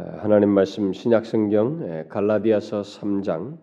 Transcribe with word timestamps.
하나님 0.00 0.48
말씀 0.48 0.94
신약 0.94 1.26
성경 1.26 2.06
갈라디아서 2.08 2.80
3장 2.80 3.58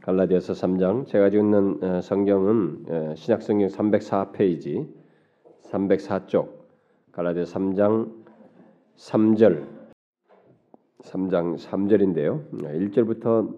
갈라디아서 0.00 0.54
3장 0.54 1.06
제가 1.06 1.28
지고 1.28 1.42
있는 1.42 2.00
성경은 2.00 3.14
신약 3.14 3.42
성경 3.42 3.68
304페이지 3.68 4.88
304쪽 5.70 6.48
갈라디아 7.12 7.44
3장 7.44 8.10
3절 8.96 9.66
3장 11.02 11.58
3절인데요. 11.58 12.50
1절부터 12.52 13.54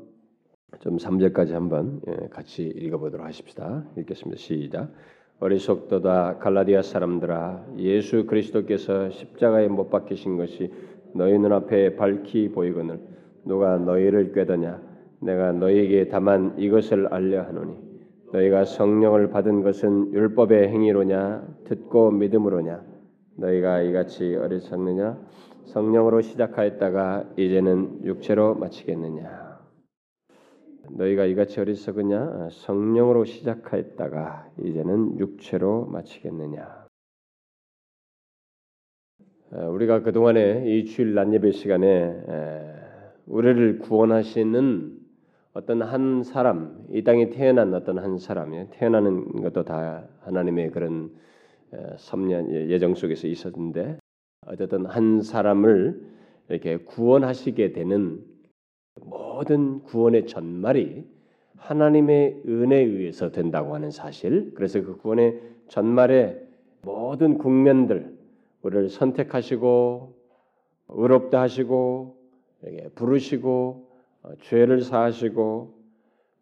좀 0.81 0.97
3절까지 0.97 1.53
한번 1.53 2.01
같이 2.31 2.65
읽어보도록 2.65 3.25
하십시다. 3.25 3.85
읽겠습니다. 3.97 4.37
시작. 4.41 4.91
어리석도다 5.39 6.39
갈라디아 6.39 6.81
사람들아 6.81 7.67
예수 7.77 8.25
그리스도께서 8.25 9.11
십자가에 9.11 9.69
못 9.69 9.91
박히신 9.91 10.39
것이 10.39 10.73
너희 11.17 11.39
눈앞에 11.39 11.97
밝히 11.97 12.51
보이거늘 12.51 13.01
누가 13.45 13.79
너희를 13.79 14.33
꾀더냐? 14.33 14.81
내가 15.21 15.53
너희에게 15.53 16.09
다만 16.09 16.55
이것을 16.59 17.07
알려 17.09 17.43
하노니 17.43 17.75
너희가 18.33 18.65
성령을 18.65 19.31
받은 19.31 19.63
것은 19.63 20.13
율법의 20.13 20.69
행위로냐? 20.69 21.47
듣고 21.65 22.11
믿음으로냐? 22.11 22.83
너희가 23.37 23.83
이같이 23.83 24.35
어리석느냐? 24.35 25.19
성령으로 25.67 26.21
시작하였다가 26.21 27.31
이제는 27.37 28.05
육체로 28.05 28.55
마치겠느냐? 28.55 29.57
너희가 30.91 31.25
이같이 31.25 31.61
어리석으냐? 31.61 32.49
성령으로 32.51 33.25
시작하였다가 33.25 34.51
이제는 34.63 35.19
육체로 35.19 35.87
마치겠느냐? 35.87 36.63
어, 36.63 36.86
우리가 39.65 40.03
그 40.03 40.13
동안에 40.13 40.65
이 40.67 40.85
주일 40.85 41.15
낮 41.15 41.33
예배 41.33 41.53
시간에 41.53 42.15
우리를 43.27 43.79
구원하시는 43.79 44.99
어떤 45.55 45.81
한 45.81 46.23
사람, 46.23 46.85
이 46.91 47.03
땅에 47.03 47.31
태어난 47.31 47.73
어떤 47.73 47.99
한 47.99 48.19
사람이 48.19 48.67
태어나는 48.71 49.41
것도 49.41 49.65
다 49.65 50.05
하나님의 50.21 50.73
그런 50.73 51.11
섭년 51.97 52.53
예정 52.53 52.95
속에서 52.95 53.27
있었는데 53.29 53.97
어쨌든 54.47 54.85
한 54.85 55.23
사람을 55.23 56.03
이렇게 56.51 56.77
구원하시게 56.77 57.73
되는 57.73 58.21
모든 59.07 59.81
구원의 59.85 60.27
전말이 60.27 61.05
하나님의 61.57 62.43
은혜에 62.47 62.83
의해서 62.85 63.31
된다고 63.31 63.75
하는 63.75 63.91
사실. 63.91 64.53
그래서 64.55 64.83
그 64.83 64.99
구원의 64.99 65.41
전말에 65.69 66.39
모든 66.83 67.39
국면들 67.39 68.16
우리를 68.67 68.89
선택하시고 68.89 70.17
의롭다 70.89 71.41
하시고 71.41 72.17
부르시고 72.97 73.91
어, 74.23 74.31
죄를 74.43 74.81
사하시고 74.81 75.75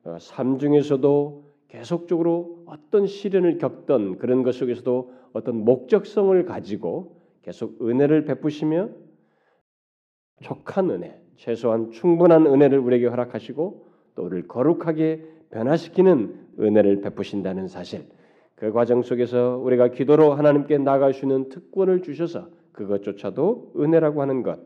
어, 0.05 0.17
삶 0.19 0.59
중에서도 0.59 1.45
계속적으로 1.69 2.63
어떤 2.67 3.07
시련을 3.07 3.59
겪던 3.59 4.19
그런 4.19 4.43
것 4.43 4.55
속에서도 4.55 5.13
어떤 5.35 5.65
목적성을 5.65 6.43
가지고 6.47 7.21
계속 7.43 7.83
은혜를 7.83 8.25
베푸시며 8.25 8.89
족한 10.43 10.91
은혜, 10.91 11.21
최소한 11.37 11.91
충분한 11.91 12.47
은혜를 12.47 12.79
우리에게 12.79 13.07
허락하시고 13.07 13.87
또 14.15 14.23
우리를 14.23 14.49
거룩하게 14.49 15.27
변화시키는 15.51 16.49
은혜를 16.59 17.03
베푸신다는 17.03 17.69
사실. 17.69 18.07
그 18.57 18.73
과정 18.73 19.03
속에서 19.03 19.59
우리가 19.59 19.89
기도로 19.89 20.33
하나님께 20.33 20.79
나갈 20.79 21.13
수 21.13 21.25
있는 21.25 21.49
특권을 21.49 22.03
주셔서 22.03 22.49
그것조차도 22.73 23.73
은혜라고 23.79 24.23
하는 24.23 24.43
것. 24.43 24.61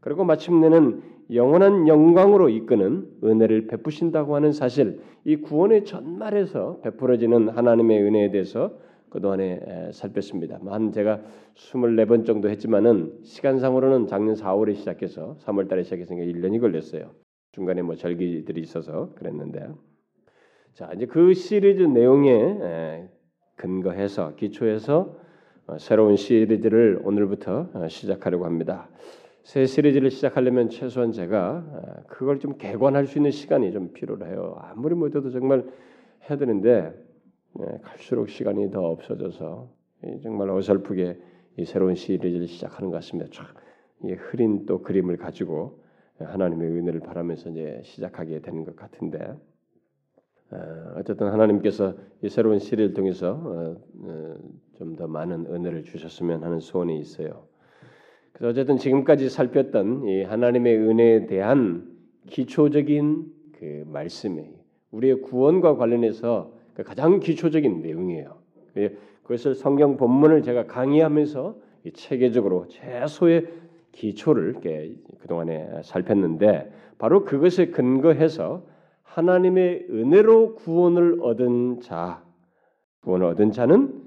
그리고 0.00 0.24
마침내는 0.24 1.02
영원한 1.32 1.88
영광으로 1.88 2.48
이끄는 2.48 3.08
은혜를 3.24 3.68
베푸신다고 3.68 4.34
하는 4.34 4.52
사실. 4.52 5.00
이 5.24 5.36
구원의 5.36 5.84
전말에서 5.84 6.80
베풀어지는 6.80 7.48
하나님의 7.50 8.02
은혜에 8.02 8.30
대해서 8.32 8.76
그동안에 9.10 9.90
살폈습니다. 9.92 10.60
한 10.66 10.90
제가 10.90 11.20
24번 11.54 12.24
정도 12.24 12.48
했지만은 12.48 13.12
시간상으로는 13.22 14.06
작년 14.06 14.34
4월에 14.34 14.74
시작해서 14.74 15.36
3월 15.44 15.68
달에 15.68 15.82
시작해서 15.82 16.14
1년이 16.14 16.60
걸렸어요. 16.60 17.10
중간에 17.52 17.82
뭐 17.82 17.94
절기들이 17.94 18.60
있어서 18.62 19.10
그랬는데 19.14 19.68
자, 20.72 20.90
이제 20.96 21.04
그 21.04 21.34
시리즈 21.34 21.82
내용에 21.82 23.08
근거해서 23.56 24.34
기초해서 24.34 25.16
어, 25.66 25.78
새로운 25.78 26.16
시리즈를 26.16 27.00
오늘부터 27.04 27.68
어, 27.72 27.88
시작하려고 27.88 28.44
합니다. 28.44 28.88
새 29.42 29.66
시리즈를 29.66 30.10
시작하려면 30.10 30.68
최소한 30.68 31.12
제가 31.12 31.64
어, 31.66 32.02
그걸 32.08 32.38
좀 32.38 32.56
개관할 32.58 33.06
수 33.06 33.18
있는 33.18 33.30
시간이 33.30 33.72
좀 33.72 33.92
필요해요. 33.92 34.56
아무리 34.60 34.94
못해도 34.94 35.30
정말 35.30 35.64
해야 36.28 36.38
되는데 36.38 36.92
예, 37.60 37.78
갈수록 37.82 38.28
시간이 38.28 38.70
더 38.70 38.82
없어져서 38.82 39.68
정말 40.22 40.50
어설프게 40.50 41.18
이 41.58 41.64
새로운 41.64 41.94
시리즈를 41.94 42.48
시작하는 42.48 42.90
것 42.90 42.96
같습니다. 42.96 43.30
이 44.04 44.12
흐린 44.12 44.64
또 44.66 44.82
그림을 44.82 45.16
가지고 45.18 45.82
하나님의 46.18 46.68
은혜를 46.70 47.00
바라면서 47.00 47.50
이제 47.50 47.80
시작하게 47.84 48.40
되는 48.40 48.64
것 48.64 48.74
같은데 48.74 49.18
어, 50.52 50.94
어쨌든 50.98 51.28
하나님께서 51.28 51.94
이 52.22 52.28
새로운 52.28 52.58
시리즈를 52.58 52.92
통해서 52.92 53.40
어, 53.42 53.76
좀더 54.78 55.06
많은 55.06 55.46
은혜를 55.46 55.84
주셨으면 55.84 56.44
하는 56.44 56.60
소원이 56.60 56.98
있어요. 56.98 57.44
그래서 58.32 58.50
어쨌든 58.50 58.76
지금까지 58.76 59.28
살폈던 59.28 60.08
이 60.08 60.22
하나님의 60.24 60.76
은혜에 60.76 61.26
대한 61.26 61.90
기초적인 62.26 63.26
그 63.58 63.84
말씀이 63.86 64.50
우리의 64.90 65.22
구원과 65.22 65.76
관련해서 65.76 66.52
그 66.74 66.82
가장 66.82 67.20
기초적인 67.20 67.82
내용이에요. 67.82 68.36
예, 68.78 68.96
그것을 69.22 69.54
성경 69.54 69.96
본문을 69.96 70.42
제가 70.42 70.66
강의하면서 70.66 71.56
체계적으로 71.94 72.66
최소의 72.68 73.46
기초를 73.92 74.54
그동안에 75.20 75.82
살폈는데 75.82 76.72
바로 76.98 77.24
그것에 77.24 77.66
근거해서 77.66 78.64
하나님의 79.12 79.88
은혜로 79.90 80.54
구원을 80.54 81.18
얻은 81.20 81.80
자, 81.80 82.24
구원을 83.02 83.26
얻은 83.26 83.52
자는 83.52 84.02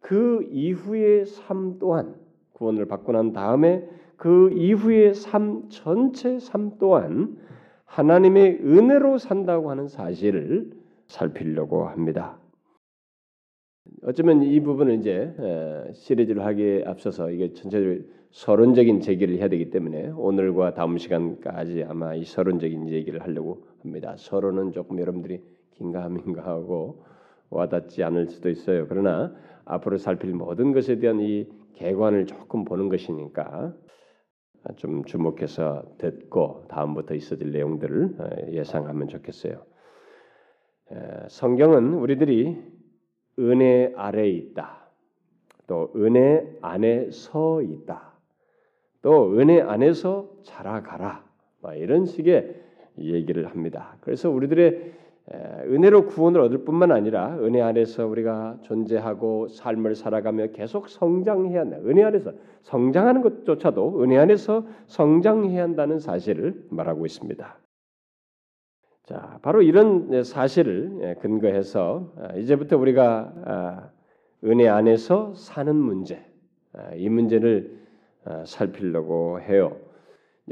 그 0.00 0.48
이후의 0.50 1.26
삶 1.26 1.78
또한 1.78 2.16
구원을 2.54 2.86
받고 2.86 3.12
난 3.12 3.32
다음에 3.32 3.88
그 4.16 4.50
이후의 4.52 5.14
삶 5.14 5.68
전체 5.68 6.40
삶 6.40 6.72
또한 6.78 7.36
하나님의 7.84 8.58
은혜로 8.64 9.18
산다고 9.18 9.70
하는 9.70 9.86
사실을 9.86 10.72
살피려고 11.06 11.84
합니다. 11.84 12.38
어쩌면 14.02 14.42
이 14.42 14.60
부분을 14.60 14.98
이제 14.98 15.32
시리즈를 15.94 16.44
하기에 16.44 16.84
앞서서 16.84 17.30
이게 17.30 17.52
전체적으로 17.52 18.00
서론적인 18.30 19.00
제기를 19.00 19.36
해야 19.36 19.48
되기 19.48 19.70
때문에 19.70 20.10
오늘과 20.10 20.74
다음 20.74 20.98
시간까지 20.98 21.84
아마 21.88 22.14
이 22.14 22.24
서론적인 22.24 22.88
얘기를 22.90 23.22
하려고 23.22 23.64
합니다. 23.82 24.14
서론은 24.16 24.72
조금 24.72 24.98
여러분들이 24.98 25.42
긴가민가 25.72 26.44
하고 26.44 27.04
와닿지 27.50 28.02
않을 28.02 28.26
수도 28.26 28.50
있어요. 28.50 28.86
그러나 28.88 29.34
앞으로 29.64 29.98
살필 29.98 30.34
모든 30.34 30.72
것에 30.72 30.98
대한 30.98 31.20
이 31.20 31.46
개관을 31.74 32.26
조금 32.26 32.64
보는 32.64 32.88
것이니까 32.88 33.74
좀 34.76 35.04
주목해서 35.04 35.84
듣고 35.98 36.64
다음부터 36.68 37.14
있어질 37.14 37.52
내용들을 37.52 38.48
예상하면 38.50 39.08
좋겠어요. 39.08 39.62
성경은 41.28 41.94
우리들이 41.94 42.56
은혜 43.38 43.92
아래에 43.94 44.28
있다. 44.30 44.88
또 45.66 45.92
은혜 45.94 46.58
안에 46.60 47.10
서 47.10 47.62
있다. 47.62 48.14
또 49.02 49.38
은혜 49.38 49.60
안에서 49.60 50.28
자라가라. 50.42 51.24
이런 51.76 52.06
식의 52.06 52.67
얘기를 53.00 53.46
합니다. 53.46 53.96
그래서 54.00 54.30
우리들의 54.30 54.92
은혜로 55.66 56.06
구원을 56.06 56.40
얻을 56.40 56.64
뿐만 56.64 56.90
아니라 56.90 57.36
은혜 57.40 57.60
안에서 57.60 58.06
우리가 58.06 58.58
존재하고 58.62 59.48
삶을 59.48 59.94
살아가며 59.94 60.48
계속 60.48 60.88
성장해야 60.88 61.60
한다. 61.60 61.76
은혜 61.84 62.02
안에서 62.02 62.32
성장하는 62.62 63.20
것조차도 63.20 64.02
은혜 64.02 64.16
안에서 64.16 64.66
성장해야 64.86 65.62
한다는 65.62 65.98
사실을 65.98 66.64
말하고 66.70 67.04
있습니다. 67.04 67.58
자, 69.04 69.38
바로 69.40 69.62
이런 69.62 70.22
사실을 70.22 71.16
근거해서 71.20 72.12
아, 72.18 72.34
이제부터 72.36 72.76
우리가 72.76 73.32
아, 73.44 73.90
은혜 74.44 74.68
안에서 74.68 75.32
사는 75.34 75.74
문제, 75.74 76.22
아, 76.74 76.94
이 76.94 77.08
문제를 77.08 77.78
살피려고 78.44 79.40
해요. 79.40 79.78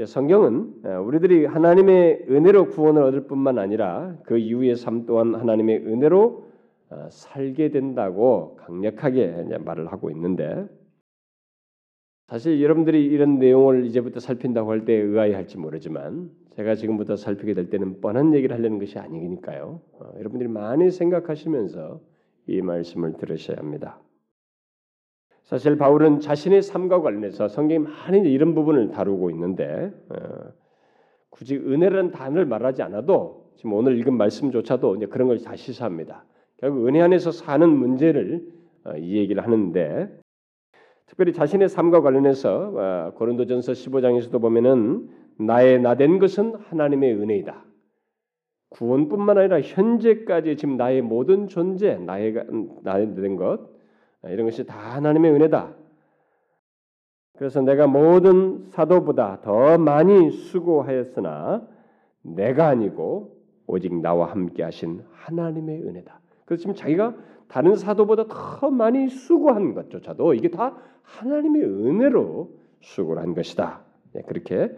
성경은 0.05 0.83
우리들이 1.07 1.47
하나님의 1.47 2.27
은혜로 2.29 2.69
구원을 2.69 3.03
얻을 3.03 3.27
뿐만 3.27 3.59
아니라 3.59 4.17
그 4.25 4.37
이후의 4.37 4.77
삶 4.77 5.07
또한 5.07 5.35
하나님의 5.35 5.87
은혜로 5.87 6.47
살게 7.11 7.71
된다고 7.71 8.57
강력하게 8.57 9.59
말을 9.65 9.93
하고 9.93 10.11
있는데 10.11 10.67
사실 12.29 12.61
여러분들이 12.61 13.05
이런 13.05 13.39
내용을 13.39 13.87
이제부터 13.87 14.19
살핀다고 14.19 14.71
할 14.71 14.85
때 14.85 14.95
의아해할지 14.95 15.59
모르지만 15.59 16.31
제가 16.57 16.75
지금부터 16.75 17.17
살피게 17.17 17.55
될 17.55 17.71
때는 17.71 18.01
뻔한 18.01 18.35
얘기를 18.35 18.57
하려는 18.57 18.79
것이 18.79 18.99
아니니까요. 18.99 19.81
어, 19.93 20.13
여러분들이 20.19 20.49
많이 20.49 20.91
생각하시면서 20.91 22.01
이 22.49 22.63
말씀을 22.63 23.13
들으셔야 23.19 23.59
합니다. 23.59 24.01
사실 25.47 25.79
바울은 25.79 26.19
자신의 26.19 26.61
삶과 26.61 27.01
관련해서 27.03 27.47
성경이 27.47 27.79
많이 27.79 28.19
이런 28.19 28.55
부분을 28.55 28.91
다루고 28.91 29.31
있는데 29.31 29.93
어, 30.09 30.17
굳이 31.31 31.57
은혜라는 31.57 32.11
단어를 32.11 32.47
말하지 32.47 32.83
않아도 32.83 33.53
지금 33.55 33.75
오늘 33.75 33.97
읽은 33.99 34.15
말씀조차도 34.17 34.97
이제 34.97 35.07
그런 35.07 35.29
걸 35.29 35.39
다 35.39 35.55
시사합니다. 35.55 36.25
결국 36.59 36.89
은혜 36.89 37.01
안에서 37.01 37.31
사는 37.31 37.69
문제를 37.69 38.45
어, 38.85 38.97
이 38.97 39.17
얘기를 39.19 39.43
하는데 39.45 40.11
특별히 41.07 41.33
자신의 41.33 41.69
삶과 41.69 42.01
관련해서 42.01 42.73
어, 42.75 43.13
고린도전서 43.15 43.71
15장에서도 43.73 44.41
보면은 44.41 45.09
나의 45.39 45.81
나 45.81 45.95
된 45.95 46.19
것은 46.19 46.57
하나님의 46.57 47.15
은혜이다. 47.15 47.65
구원뿐만 48.71 49.39
아니라 49.39 49.61
현재까지 49.61 50.57
지금 50.57 50.77
나의 50.77 51.03
모든 51.03 51.47
존재, 51.47 51.95
나의 51.95 52.35
나의 52.83 53.15
된것 53.15 53.76
이런 54.31 54.47
것이 54.47 54.65
다 54.65 54.77
하나님의 54.77 55.33
은혜다. 55.33 55.75
그래서 57.37 57.61
내가 57.61 57.87
모든 57.87 58.67
사도보다 58.71 59.41
더 59.43 59.77
많이 59.79 60.31
수고하였으나 60.31 61.67
내가 62.23 62.69
아니고 62.69 63.37
오직 63.67 63.95
나와 63.95 64.31
함께 64.31 64.63
하신 64.63 65.05
하나님의 65.13 65.83
은혜다. 65.83 66.21
그래서 66.45 66.61
지금 66.61 66.75
자기가 66.75 67.15
다른 67.49 67.77
사도보다 67.77 68.27
더 68.29 68.71
많이 68.71 69.09
수고한 69.09 69.75
것조차도 69.75 70.35
이게 70.35 70.51
다 70.51 70.77
하나님의 71.03 71.63
은혜로 71.63 72.51
수고를 72.81 73.23
한 73.23 73.35
것이다. 73.35 73.83
네, 74.13 74.23
그렇게 74.23 74.77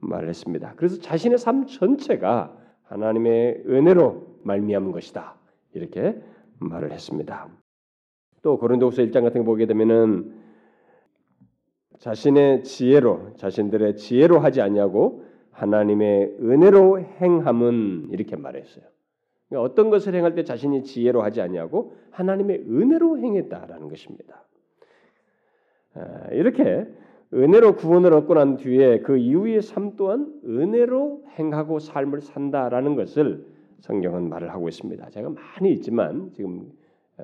말했습니다. 0.00 0.74
그래서 0.76 1.00
자신의 1.00 1.38
삶 1.38 1.66
전체가 1.66 2.56
하나님의 2.84 3.64
은혜로 3.66 4.40
말미암은 4.42 4.92
것이다. 4.92 5.36
이렇게 5.74 6.20
말을 6.58 6.92
했습니다. 6.92 7.48
또 8.42 8.58
고린도후서 8.58 9.02
1장 9.02 9.22
같은 9.22 9.40
거 9.40 9.44
보게 9.44 9.66
되면은 9.66 10.32
자신의 11.98 12.64
지혜로 12.64 13.34
자신들의 13.36 13.96
지혜로 13.96 14.40
하지 14.40 14.62
않냐고 14.62 15.24
하나님의 15.52 16.36
은혜로 16.40 17.00
행함은 17.00 18.08
이렇게 18.10 18.36
말했어요. 18.36 18.84
그러니까 19.48 19.70
어떤 19.70 19.90
것을 19.90 20.14
행할 20.14 20.34
때 20.34 20.44
자신이 20.44 20.84
지혜로 20.84 21.22
하지 21.22 21.40
않냐고 21.42 21.94
하나님의 22.12 22.64
은혜로 22.68 23.18
행했다라는 23.18 23.88
것입니다. 23.88 24.44
아, 25.94 26.28
이렇게 26.30 26.86
은혜로 27.34 27.76
구원을 27.76 28.14
얻고 28.14 28.34
난 28.34 28.56
뒤에 28.56 29.00
그 29.00 29.18
이후의 29.18 29.62
삶 29.62 29.96
또한 29.96 30.32
은혜로 30.44 31.24
행하고 31.38 31.78
삶을 31.78 32.20
산다라는 32.20 32.96
것을 32.96 33.46
성경은 33.80 34.28
말을 34.28 34.50
하고 34.50 34.68
있습니다. 34.68 35.10
제가 35.10 35.30
많이 35.30 35.72
있지만 35.72 36.30
지금 36.32 36.70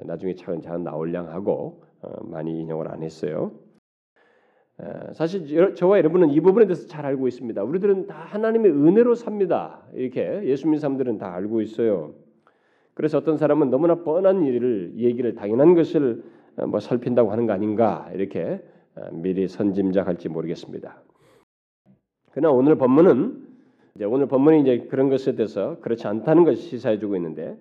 나중에 0.05 0.35
차근차근 0.35 0.85
나올량하고 0.85 1.83
어, 2.03 2.25
많이 2.25 2.61
인용을 2.61 2.91
안 2.91 3.03
했어요. 3.03 3.53
어, 4.79 5.13
사실 5.15 5.75
저와 5.75 5.99
여러분은 5.99 6.31
이 6.31 6.41
부분에 6.41 6.67
대해서 6.67 6.87
잘 6.87 7.07
알고 7.07 7.29
있습니다. 7.29 7.63
우리들은 7.63 8.07
다 8.07 8.15
하나님의 8.15 8.71
은혜로 8.73 9.15
삽니다. 9.15 9.83
이렇게 9.95 10.43
예수 10.45 10.67
믿는 10.67 10.81
사람들은 10.81 11.19
다 11.19 11.35
알고 11.35 11.63
있어요. 11.63 12.15
그래서 12.95 13.19
어떤 13.19 13.37
사람은 13.37 13.71
너무나 13.71 13.97
뻔한 13.97 14.45
일을 14.45 14.95
얘기를 14.97 15.35
당연한 15.35 15.75
것을 15.75 16.23
어, 16.57 16.67
뭐 16.67 16.81
살핀다고 16.81 17.31
하는 17.31 17.47
거 17.47 17.53
아닌가 17.53 18.09
이렇게 18.15 18.63
미리 19.13 19.47
선짐작할지 19.47 20.31
모르겠습니다. 20.31 21.03
그러나 22.33 22.55
오늘 22.55 22.77
본문은 22.77 23.47
이제 23.95 24.05
오늘 24.05 24.27
본문이 24.27 24.61
이제 24.61 24.87
그런 24.91 25.09
것에 25.09 25.35
대해서 25.35 25.79
그렇지 25.81 26.07
않다는 26.07 26.45
것을 26.45 26.63
시사해주고 26.63 27.17
있는데 27.17 27.59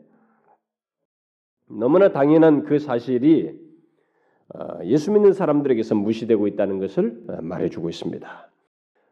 너무나 1.67 2.11
당연한 2.11 2.63
그 2.63 2.79
사실이 2.79 3.65
어, 4.53 4.79
예수 4.83 5.11
믿는 5.11 5.33
사람들에게서 5.33 5.95
무시되고 5.95 6.47
있다는 6.47 6.79
것을 6.79 7.23
어, 7.27 7.41
말해주고 7.41 7.89
있습니다. 7.89 8.49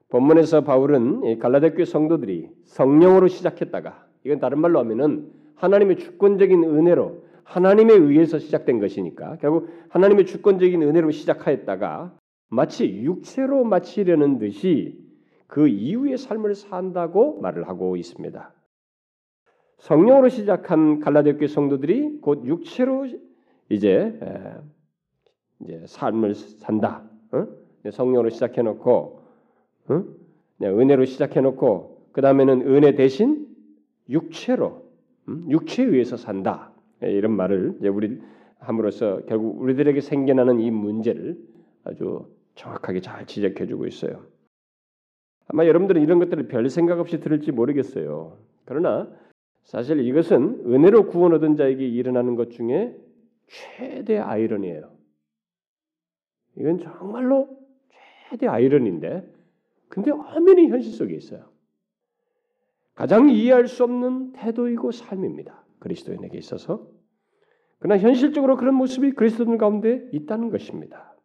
본문에서 0.10 0.64
바울은 0.64 1.40
갈라데 1.40 1.72
교회 1.72 1.86
성도들이 1.86 2.50
성령으로 2.66 3.28
시작했다가 3.28 4.06
이건 4.26 4.40
다른 4.40 4.60
말로 4.60 4.80
하면은 4.80 5.32
하나님의 5.56 5.98
주권적인 5.98 6.64
은혜로 6.64 7.24
하나님에 7.44 7.94
의해서 7.94 8.40
시작된 8.40 8.80
것이니까 8.80 9.38
결국 9.38 9.70
하나님의 9.90 10.26
주권적인 10.26 10.82
은혜로 10.82 11.12
시작하였다가 11.12 12.16
마치 12.50 12.88
육체로 12.88 13.64
마치려는 13.64 14.38
듯이 14.38 15.00
그 15.48 15.68
이후의 15.68 16.18
삶을 16.18 16.56
산다고 16.56 17.40
말을 17.42 17.68
하고 17.68 17.96
있습니다. 17.98 18.54
성령으로 19.78 20.30
시작한 20.30 21.00
갈라디아 21.00 21.34
교회 21.34 21.48
성도들이 21.48 22.20
곧 22.22 22.46
육체로 22.46 23.08
이제 23.70 24.18
이제 25.60 25.84
삶을 25.86 26.36
산다. 26.36 27.04
어? 27.32 27.48
성령으로 27.90 28.30
시작해놓고 28.30 29.22
어? 29.90 30.04
은혜로 30.62 31.06
시작해놓고 31.06 32.10
그 32.12 32.22
다음에는 32.22 32.62
은혜 32.68 32.96
대신 32.96 33.48
육체로 34.10 34.84
음? 35.28 35.48
육체에 35.50 35.86
의해서 35.86 36.18
산다. 36.18 36.72
이런 37.02 37.32
말을 37.32 37.80
우리 37.82 38.22
함으로써 38.60 39.22
결국 39.28 39.62
우리들에게 39.62 40.00
생겨나는 40.00 40.60
이 40.60 40.72
문제를 40.72 41.38
아주 41.84 42.28
정확하게 42.56 43.02
잘 43.02 43.26
지적해주고 43.26 43.88
있어요. 43.88 44.24
아마 45.48 45.66
여러분들은 45.66 46.02
이런 46.02 46.20
것들을 46.20 46.48
별 46.48 46.70
생각 46.70 47.00
없이 47.00 47.20
들을지 47.20 47.52
모르겠어요. 47.52 48.38
그러나 48.66 49.10
사실 49.64 50.00
이것은 50.02 50.64
은혜로 50.66 51.08
구원 51.08 51.34
얻은 51.34 51.56
자에게 51.56 51.88
일어나는 51.88 52.36
것 52.36 52.52
중에 52.52 52.96
최대 53.48 54.18
아이러니예요. 54.18 54.92
이건 56.58 56.80
정말로 56.80 57.50
최대 58.30 58.48
아이러니인데, 58.48 59.28
근데 59.90 60.12
엄연히 60.12 60.68
현실 60.68 60.94
속에 60.94 61.16
있어요. 61.16 61.52
가장 62.96 63.30
이해할 63.30 63.68
수 63.68 63.84
없는 63.84 64.34
태도이고 64.34 64.92
삶입니다. 64.92 65.66
그리스도인에게 65.80 66.38
있어서. 66.38 66.88
그러나 67.80 68.00
현실적으로 68.00 68.56
그런 68.56 68.76
모습이 68.76 69.12
그리스도인 69.12 69.58
가운데 69.58 70.08
있다는 70.14 70.50
것입니다. 70.50 71.16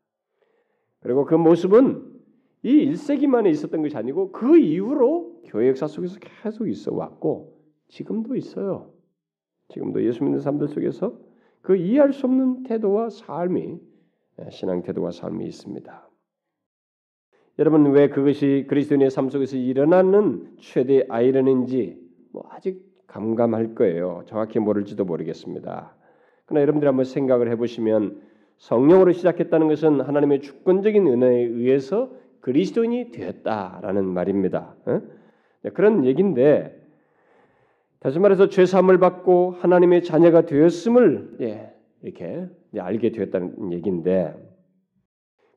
그리고 1.00 1.24
그 1.24 1.34
모습은 1.34 2.18
이 2.62 2.90
1세기 2.90 3.26
만에 3.26 3.50
있었던 3.50 3.82
것이 3.82 3.96
아니고 3.96 4.32
그 4.32 4.58
이후로 4.58 5.42
교회 5.46 5.68
역사 5.68 5.86
속에서 5.86 6.18
계속 6.18 6.68
있어 6.68 6.92
왔고 6.92 7.57
지금도 7.88 8.36
있어요. 8.36 8.90
지금도 9.68 10.04
예수 10.04 10.22
믿는 10.24 10.40
사람들 10.40 10.68
속에서 10.68 11.18
그 11.62 11.76
이해할 11.76 12.12
수 12.12 12.26
없는 12.26 12.62
태도와 12.62 13.10
삶이 13.10 13.78
예, 14.40 14.50
신앙 14.50 14.82
태도와 14.82 15.10
삶이 15.10 15.44
있습니다. 15.46 16.08
여러분 17.58 17.90
왜 17.90 18.08
그것이 18.08 18.66
그리스도인의 18.68 19.10
삶 19.10 19.30
속에서 19.30 19.56
일어나는 19.56 20.56
최대 20.60 21.04
아이러니인지 21.08 22.00
뭐 22.32 22.48
아직 22.50 22.86
감감할 23.08 23.74
거예요. 23.74 24.22
정확히 24.26 24.60
모를지도 24.60 25.04
모르겠습니다. 25.04 25.96
그러나 26.46 26.62
여러분들이 26.62 26.86
한번 26.86 27.04
생각을 27.04 27.50
해보시면 27.50 28.22
성령으로 28.58 29.12
시작했다는 29.12 29.68
것은 29.68 30.00
하나님의 30.00 30.40
주권적인 30.40 31.06
은혜에 31.06 31.42
의해서 31.44 32.12
그리스도인이 32.40 33.10
되었다라는 33.10 34.04
말입니다. 34.04 34.76
어? 34.86 35.02
네, 35.62 35.70
그런 35.70 36.04
얘기인데 36.04 36.77
다시 38.00 38.18
말해서 38.18 38.48
죄 38.48 38.64
사함을 38.64 38.98
받고 38.98 39.52
하나님의 39.58 40.04
자녀가 40.04 40.42
되었음을 40.42 41.38
예, 41.40 41.74
이렇게 42.02 42.48
알게 42.78 43.10
되었다는 43.10 43.72
얘기인데 43.72 44.34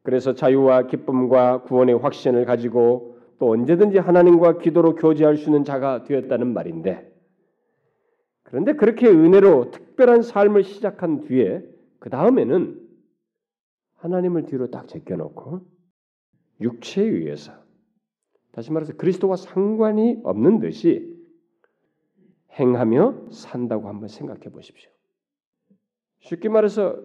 그래서 0.04 0.34
자유와 0.34 0.88
기쁨과 0.88 1.64
구원의 1.64 2.00
확신을 2.00 2.46
가지고 2.46 3.20
또 3.38 3.52
언제든지 3.52 4.00
하나님과 4.00 4.58
기도로 4.58 4.96
교제할 4.96 5.38
수 5.38 5.50
있는 5.50 5.64
자가 5.64 6.04
되었다는 6.04 6.54
말인데 6.54 7.12
그런데 8.44 8.74
그렇게 8.74 9.08
은혜로 9.08 9.72
특별한 9.72 10.24
삶을 10.24 10.64
시작한 10.64 11.22
뒤에 11.22 11.64
그 12.00 12.10
다음에는 12.10 12.80
하나님을 13.98 14.46
뒤로 14.46 14.72
딱 14.72 14.88
제껴놓고 14.88 15.62
육체에 16.60 17.06
의해서 17.06 17.54
다시 18.52 18.72
말해서 18.72 18.94
그리스도와 18.94 19.36
상관이 19.36 20.20
없는 20.24 20.60
듯이 20.60 21.11
행하며 22.60 23.30
산다고 23.32 23.88
한번 23.88 24.08
생각해 24.08 24.50
보십시오. 24.52 24.90
쉽게 26.20 26.50
말해서 26.50 27.00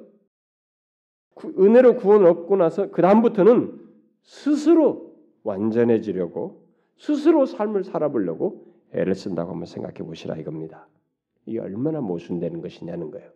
은혜로 1.58 1.96
구원을 1.96 2.26
얻고 2.26 2.56
나서 2.56 2.90
그 2.90 3.02
다음부터는 3.02 3.78
스스로 4.22 5.14
완전해지려고 5.42 6.66
스스로 6.96 7.46
삶을 7.46 7.84
살아보려고 7.84 8.66
애를 8.92 9.14
쓴다고 9.14 9.50
한번 9.52 9.66
생각해 9.66 9.98
보시라 9.98 10.36
이겁니다. 10.36 10.88
이게 11.44 11.60
얼마나 11.60 12.00
모순되는 12.00 12.60
것이냐는 12.60 13.10
거예요. 13.10 13.30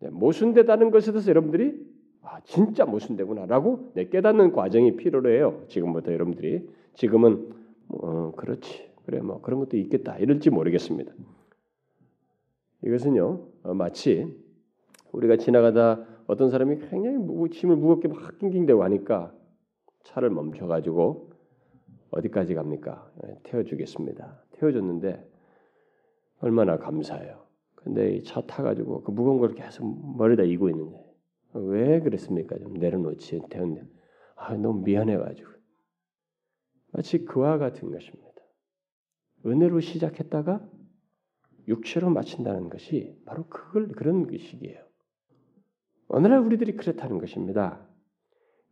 네, 0.00 0.10
모순되다는 0.10 0.90
것에 0.90 1.12
대해서 1.12 1.30
여러분들이 1.30 1.92
아 2.22 2.40
진짜 2.44 2.84
모순되구나라고 2.84 3.92
내 3.94 4.08
깨닫는 4.08 4.52
과정이 4.52 4.96
필요로 4.96 5.30
해요. 5.30 5.64
지금부터 5.68 6.12
여러분들이 6.12 6.68
지금은 6.94 7.52
뭐, 7.88 8.32
그렇지 8.36 8.91
그래 9.04 9.20
뭐 9.20 9.40
그런 9.40 9.60
것도 9.60 9.76
있겠다 9.76 10.18
이럴지 10.18 10.50
모르겠습니다. 10.50 11.12
이것은요 12.84 13.48
어, 13.64 13.74
마치 13.74 14.26
우리가 15.12 15.36
지나가다 15.36 16.06
어떤 16.26 16.50
사람이 16.50 16.78
굉장히 16.88 17.18
짐을 17.50 17.76
무겁게 17.76 18.08
막 18.08 18.38
낑낑대고 18.38 18.82
하니까 18.84 19.34
차를 20.04 20.30
멈춰가지고 20.30 21.30
어디까지 22.10 22.54
갑니까? 22.54 23.10
예, 23.26 23.38
태워주겠습니다. 23.44 24.44
태워줬는데 24.52 25.28
얼마나 26.40 26.78
감사해요. 26.78 27.42
근데 27.74 28.14
이 28.14 28.22
차 28.22 28.40
타가지고 28.42 29.02
그 29.02 29.10
무거운 29.10 29.38
걸 29.38 29.54
계속 29.54 30.16
머리다 30.16 30.44
이고 30.44 30.68
있는 30.68 30.86
거예요. 30.90 31.12
왜 31.54 32.00
그랬습니까? 32.00 32.58
좀 32.58 32.74
내려놓지 32.74 33.42
태웠네. 33.50 33.82
아 34.36 34.54
너무 34.56 34.82
미안해가지고 34.82 35.50
마치 36.92 37.24
그와 37.24 37.58
같은 37.58 37.90
것입니다. 37.90 38.31
은혜로 39.44 39.80
시작했다가 39.80 40.60
육체로 41.68 42.10
마친다는 42.10 42.68
것이 42.70 43.16
바로 43.24 43.46
그걸 43.46 43.88
그런 43.88 44.26
것이기에요. 44.26 44.80
오늘날 46.08 46.40
우리들이 46.40 46.76
그렇다는 46.76 47.18
것입니다. 47.18 47.80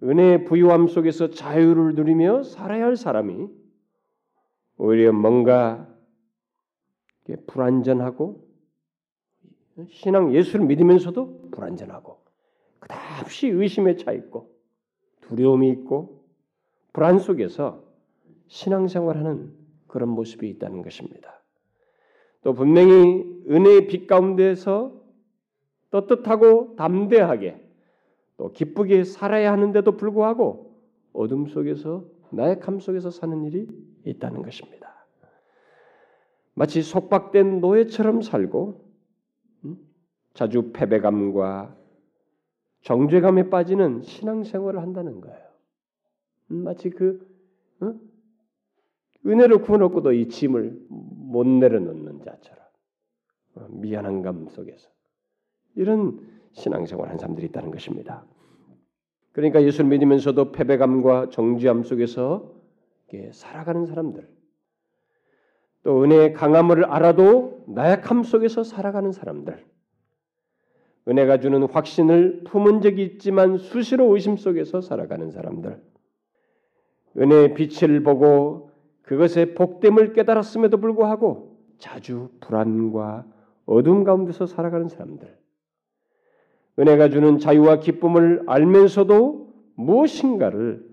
은혜의 0.02 0.44
부유함 0.44 0.88
속에서 0.88 1.30
자유를 1.30 1.94
누리며 1.94 2.42
살아야 2.42 2.84
할 2.84 2.96
사람이 2.96 3.48
오히려 4.76 5.12
뭔가 5.12 5.88
불안전하고 7.46 8.48
신앙 9.88 10.34
예수를 10.34 10.66
믿으면서도 10.66 11.50
불안전하고 11.50 12.18
끝없이 12.80 13.48
의심에 13.48 13.96
차 13.96 14.12
있고 14.12 14.50
두려움이 15.22 15.70
있고 15.70 16.24
불안 16.92 17.18
속에서 17.18 17.84
신앙생활하는 18.48 19.59
그런 19.90 20.08
모습이 20.08 20.48
있다는 20.48 20.82
것입니다. 20.82 21.42
또 22.42 22.54
분명히 22.54 23.24
은혜의 23.48 23.88
빛 23.88 24.06
가운데서 24.06 24.98
떳떳하고 25.90 26.76
담대하게 26.76 27.60
또 28.36 28.52
기쁘게 28.52 29.04
살아야 29.04 29.52
하는데도 29.52 29.96
불구하고 29.96 30.80
어둠 31.12 31.46
속에서 31.46 32.04
나약함 32.30 32.78
속에서 32.78 33.10
사는 33.10 33.44
일이 33.44 33.66
있다는 34.04 34.42
것입니다. 34.42 35.06
마치 36.54 36.82
속박된 36.82 37.60
노예처럼 37.60 38.22
살고 38.22 38.84
음? 39.64 39.78
자주 40.32 40.70
패배감과 40.72 41.76
정죄감에 42.82 43.50
빠지는 43.50 44.02
신앙생활을 44.02 44.80
한다는 44.80 45.20
거예요. 45.20 45.50
음, 46.52 46.64
마치 46.64 46.90
그 46.90 47.28
어? 47.80 47.94
은혜를 49.26 49.62
구원받고도 49.62 50.12
이 50.12 50.28
짐을 50.28 50.86
못 50.88 51.46
내려놓는 51.46 52.22
자처럼. 52.24 52.64
어, 53.56 53.66
미안한 53.70 54.22
감 54.22 54.48
속에서. 54.48 54.88
이런 55.74 56.20
신앙생활 56.52 57.08
한 57.08 57.18
사람들이 57.18 57.46
있다는 57.48 57.70
것입니다. 57.70 58.24
그러니까 59.32 59.62
예수를 59.62 59.88
믿으면서도 59.90 60.52
패배감과 60.52 61.30
정죄함 61.30 61.84
속에서 61.84 62.54
살아가는 63.32 63.86
사람들, 63.86 64.28
또 65.82 66.02
은혜의 66.02 66.32
강함을 66.32 66.84
알아도 66.84 67.64
나약함 67.68 68.22
속에서 68.22 68.62
살아가는 68.62 69.10
사람들, 69.12 69.64
은혜가 71.08 71.40
주는 71.40 71.62
확신을 71.64 72.44
품은 72.44 72.82
적이 72.82 73.04
있지만 73.04 73.56
수시로 73.58 74.14
의심 74.14 74.36
속에서 74.36 74.80
살아가는 74.80 75.30
사람들, 75.30 75.82
은혜의 77.16 77.54
빛을 77.54 78.02
보고 78.02 78.69
그것의 79.10 79.56
복됨을 79.56 80.12
깨달았음에도 80.12 80.76
불구하고 80.76 81.58
자주 81.78 82.30
불안과 82.38 83.26
어둠 83.66 84.04
가운데서 84.04 84.46
살아가는 84.46 84.86
사람들, 84.86 85.36
은혜가 86.78 87.08
주는 87.08 87.38
자유와 87.40 87.80
기쁨을 87.80 88.44
알면서도 88.46 89.52
무엇인가를 89.74 90.88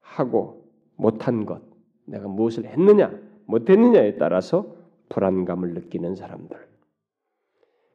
하고 0.00 0.68
못한 0.96 1.46
것, 1.46 1.62
내가 2.06 2.26
무엇을 2.26 2.64
했느냐, 2.64 3.16
못했느냐에 3.46 4.16
따라서 4.16 4.74
불안감을 5.10 5.74
느끼는 5.74 6.16
사람들. 6.16 6.58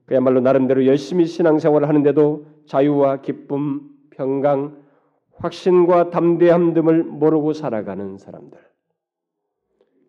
그야말로 0.05 0.39
나름대로 0.39 0.85
열심히 0.85 1.25
신앙생활을 1.25 1.89
하는데도 1.89 2.45
자유와 2.65 3.23
기쁨, 3.23 3.89
평강, 4.11 4.81
확신과 5.33 6.11
담대함 6.11 6.73
등을 6.73 7.03
모르고 7.03 7.51
살아가는 7.51 8.17
사람들. 8.17 8.68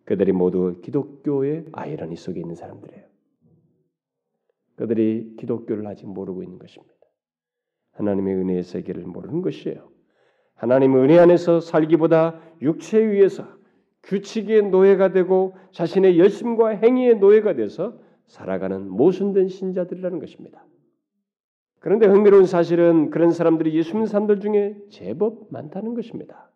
그들이 0.05 0.31
모두 0.31 0.79
기독교의 0.81 1.65
아이러니 1.71 2.15
속에 2.15 2.39
있는 2.39 2.55
사람들이에요. 2.55 3.05
그들이 4.75 5.35
기독교를 5.37 5.85
아직 5.87 6.07
모르고 6.07 6.43
있는 6.43 6.57
것입니다. 6.57 6.93
하나님의 7.93 8.35
은혜의 8.35 8.63
세계를 8.63 9.03
모르는 9.03 9.41
것이에요. 9.41 9.89
하나님의 10.55 11.03
은혜 11.03 11.19
안에서 11.19 11.59
살기보다 11.59 12.39
육체에 12.61 13.01
의해서 13.01 13.47
규칙의 14.03 14.69
노예가 14.69 15.11
되고 15.11 15.55
자신의 15.71 16.17
열심과 16.19 16.69
행위의 16.69 17.17
노예가 17.17 17.53
돼서 17.53 17.99
살아가는 18.27 18.89
모순된 18.89 19.49
신자들이라는 19.49 20.19
것입니다. 20.19 20.65
그런데 21.79 22.05
흥미로운 22.05 22.45
사실은 22.45 23.09
그런 23.09 23.31
사람들이 23.31 23.75
예수 23.75 23.93
믿는 23.93 24.05
사람들 24.05 24.39
중에 24.39 24.77
제법 24.89 25.47
많다는 25.51 25.95
것입니다. 25.95 26.50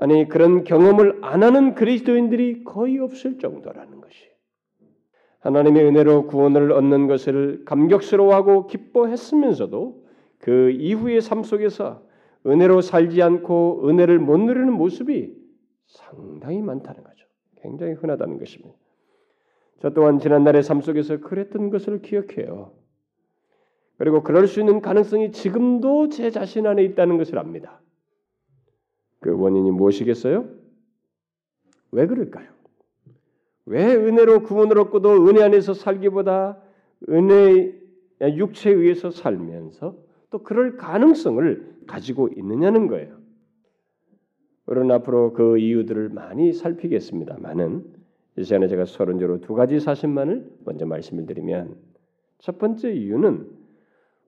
아니 0.00 0.26
그런 0.26 0.64
경험을 0.64 1.18
안 1.20 1.42
하는 1.42 1.74
그리스도인들이 1.74 2.64
거의 2.64 2.98
없을 2.98 3.38
정도라는 3.38 4.00
것이. 4.00 4.30
하나님의 5.40 5.84
은혜로 5.84 6.26
구원을 6.26 6.72
얻는 6.72 7.06
것을 7.06 7.66
감격스러워하고 7.66 8.66
기뻐했으면서도 8.66 10.02
그 10.38 10.70
이후의 10.70 11.20
삶 11.20 11.42
속에서 11.42 12.02
은혜로 12.46 12.80
살지 12.80 13.20
않고 13.20 13.90
은혜를 13.90 14.18
못 14.18 14.38
누리는 14.38 14.72
모습이 14.72 15.34
상당히 15.86 16.62
많다는 16.62 17.04
거죠. 17.04 17.26
굉장히 17.60 17.92
흔하다는 17.92 18.38
것입니다. 18.38 18.74
저 19.82 19.90
또한 19.90 20.18
지난날의 20.18 20.62
삶 20.62 20.80
속에서 20.80 21.18
그랬던 21.18 21.68
것을 21.68 22.00
기억해요. 22.00 22.72
그리고 23.98 24.22
그럴 24.22 24.46
수 24.46 24.60
있는 24.60 24.80
가능성이 24.80 25.30
지금도 25.30 26.08
제 26.08 26.30
자신 26.30 26.66
안에 26.66 26.82
있다는 26.84 27.18
것을 27.18 27.38
압니다. 27.38 27.82
그 29.20 29.38
원인이 29.38 29.70
무엇이겠어요? 29.70 30.48
왜 31.92 32.06
그럴까요? 32.06 32.48
왜 33.66 33.94
은혜로 33.94 34.42
구원을 34.42 34.78
얻고도 34.78 35.28
은혜 35.28 35.42
안에서 35.42 35.74
살기보다 35.74 36.60
은혜 37.08 37.78
육체에 38.22 38.72
의해서 38.72 39.10
살면서 39.10 39.96
또 40.30 40.42
그럴 40.42 40.76
가능성을 40.76 41.80
가지고 41.86 42.28
있느냐는 42.36 42.86
거예요. 42.86 43.18
우리는 44.66 44.90
앞으로 44.92 45.32
그 45.32 45.58
이유들을 45.58 46.10
많이 46.10 46.52
살피겠습니다만은 46.52 47.84
이 48.38 48.44
시간에 48.44 48.68
제가 48.68 48.84
서론적으로 48.84 49.40
두 49.40 49.54
가지 49.54 49.80
사실만을 49.80 50.48
먼저 50.64 50.86
말씀을 50.86 51.26
드리면 51.26 51.76
첫 52.38 52.58
번째 52.58 52.92
이유는 52.92 53.50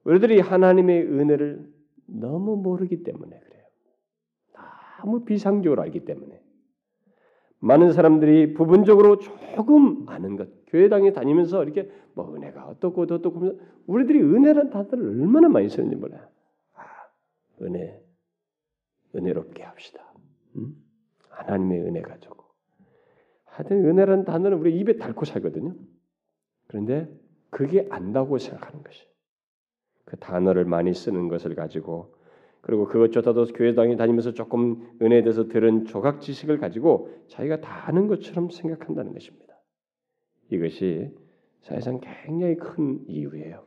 우리들이 0.05 0.41
하나님의 0.41 1.05
은혜를 1.07 1.65
너무 2.07 2.57
모르기 2.57 3.05
때문에 3.05 3.39
그래요. 3.39 3.51
너무 5.02 5.25
비상적으로 5.25 5.82
알기 5.82 6.04
때문에 6.04 6.40
많은 7.59 7.92
사람들이 7.92 8.54
부분적으로 8.54 9.18
조금 9.18 10.09
아는 10.09 10.37
것, 10.37 10.49
교회당에 10.66 11.12
다니면서 11.12 11.62
이렇게 11.62 11.90
뭐 12.14 12.35
은혜가 12.35 12.66
어떻고 12.66 13.02
어떻고 13.02 13.61
우리들이 13.87 14.21
은혜란 14.21 14.71
단어를 14.71 14.99
얼마나 14.99 15.49
많이 15.49 15.68
쓰는지 15.68 15.97
몰라요. 15.97 16.26
아, 16.75 16.82
은혜, 17.62 18.02
은혜롭게 19.14 19.62
합시다. 19.62 20.12
음? 20.56 20.75
하나님의 21.28 21.82
은혜가 21.82 22.18
좋고. 22.18 22.44
하여튼 23.44 23.85
은혜라는 23.85 24.25
단어는 24.25 24.59
우리 24.59 24.78
입에 24.78 24.97
닳고 24.97 25.25
살거든요. 25.25 25.75
그런데 26.66 27.09
그게 27.50 27.87
안다고 27.90 28.38
생각하는 28.38 28.82
것이. 28.82 29.06
그 30.04 30.16
단어를 30.16 30.64
많이 30.64 30.94
쓰는 30.94 31.28
것을 31.28 31.54
가지고 31.54 32.14
그리고 32.62 32.87
그것조차도 32.87 33.47
교회당에 33.47 33.97
다니면서 33.97 34.33
조금 34.33 34.88
은혜에 35.02 35.23
대해서 35.23 35.49
들은 35.49 35.85
조각 35.85 36.21
지식을 36.21 36.59
가지고 36.59 37.11
자기가 37.28 37.61
다 37.61 37.88
아는 37.88 38.07
것처럼 38.07 38.50
생각한다는 38.50 39.12
것입니다. 39.12 39.54
이것이 40.49 41.11
사실상 41.61 42.00
굉장히 42.00 42.57
큰 42.57 43.00
이유예요. 43.09 43.64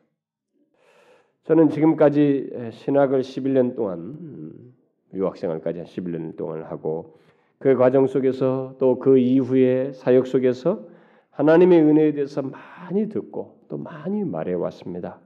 저는 1.44 1.70
지금까지 1.70 2.72
신학을 2.72 3.22
11년 3.22 3.76
동안 3.76 4.00
음, 4.00 4.74
유학생활까지 5.14 5.80
한 5.80 5.88
11년 5.88 6.36
동안 6.38 6.64
하고 6.64 7.18
그 7.60 7.76
과정 7.76 8.08
속에서 8.08 8.76
또 8.80 9.00
그 9.00 9.18
이후의 9.18 9.94
사역 9.94 10.26
속에서 10.28 10.88
하나님의 11.32 11.82
은혜에 11.82 12.14
대해서 12.14 12.42
많이 12.42 13.10
듣고 13.10 13.60
또 13.68 13.78
많이 13.78 14.24
말해 14.24 14.54
왔습니다. 14.54 15.20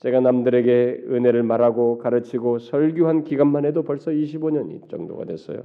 제가 0.00 0.20
남들에게 0.20 1.04
은혜를 1.08 1.42
말하고 1.42 1.98
가르치고 1.98 2.58
설교한 2.58 3.24
기간만 3.24 3.64
해도 3.64 3.82
벌써 3.82 4.10
25년이 4.10 4.88
정도가 4.88 5.26
됐어요. 5.26 5.62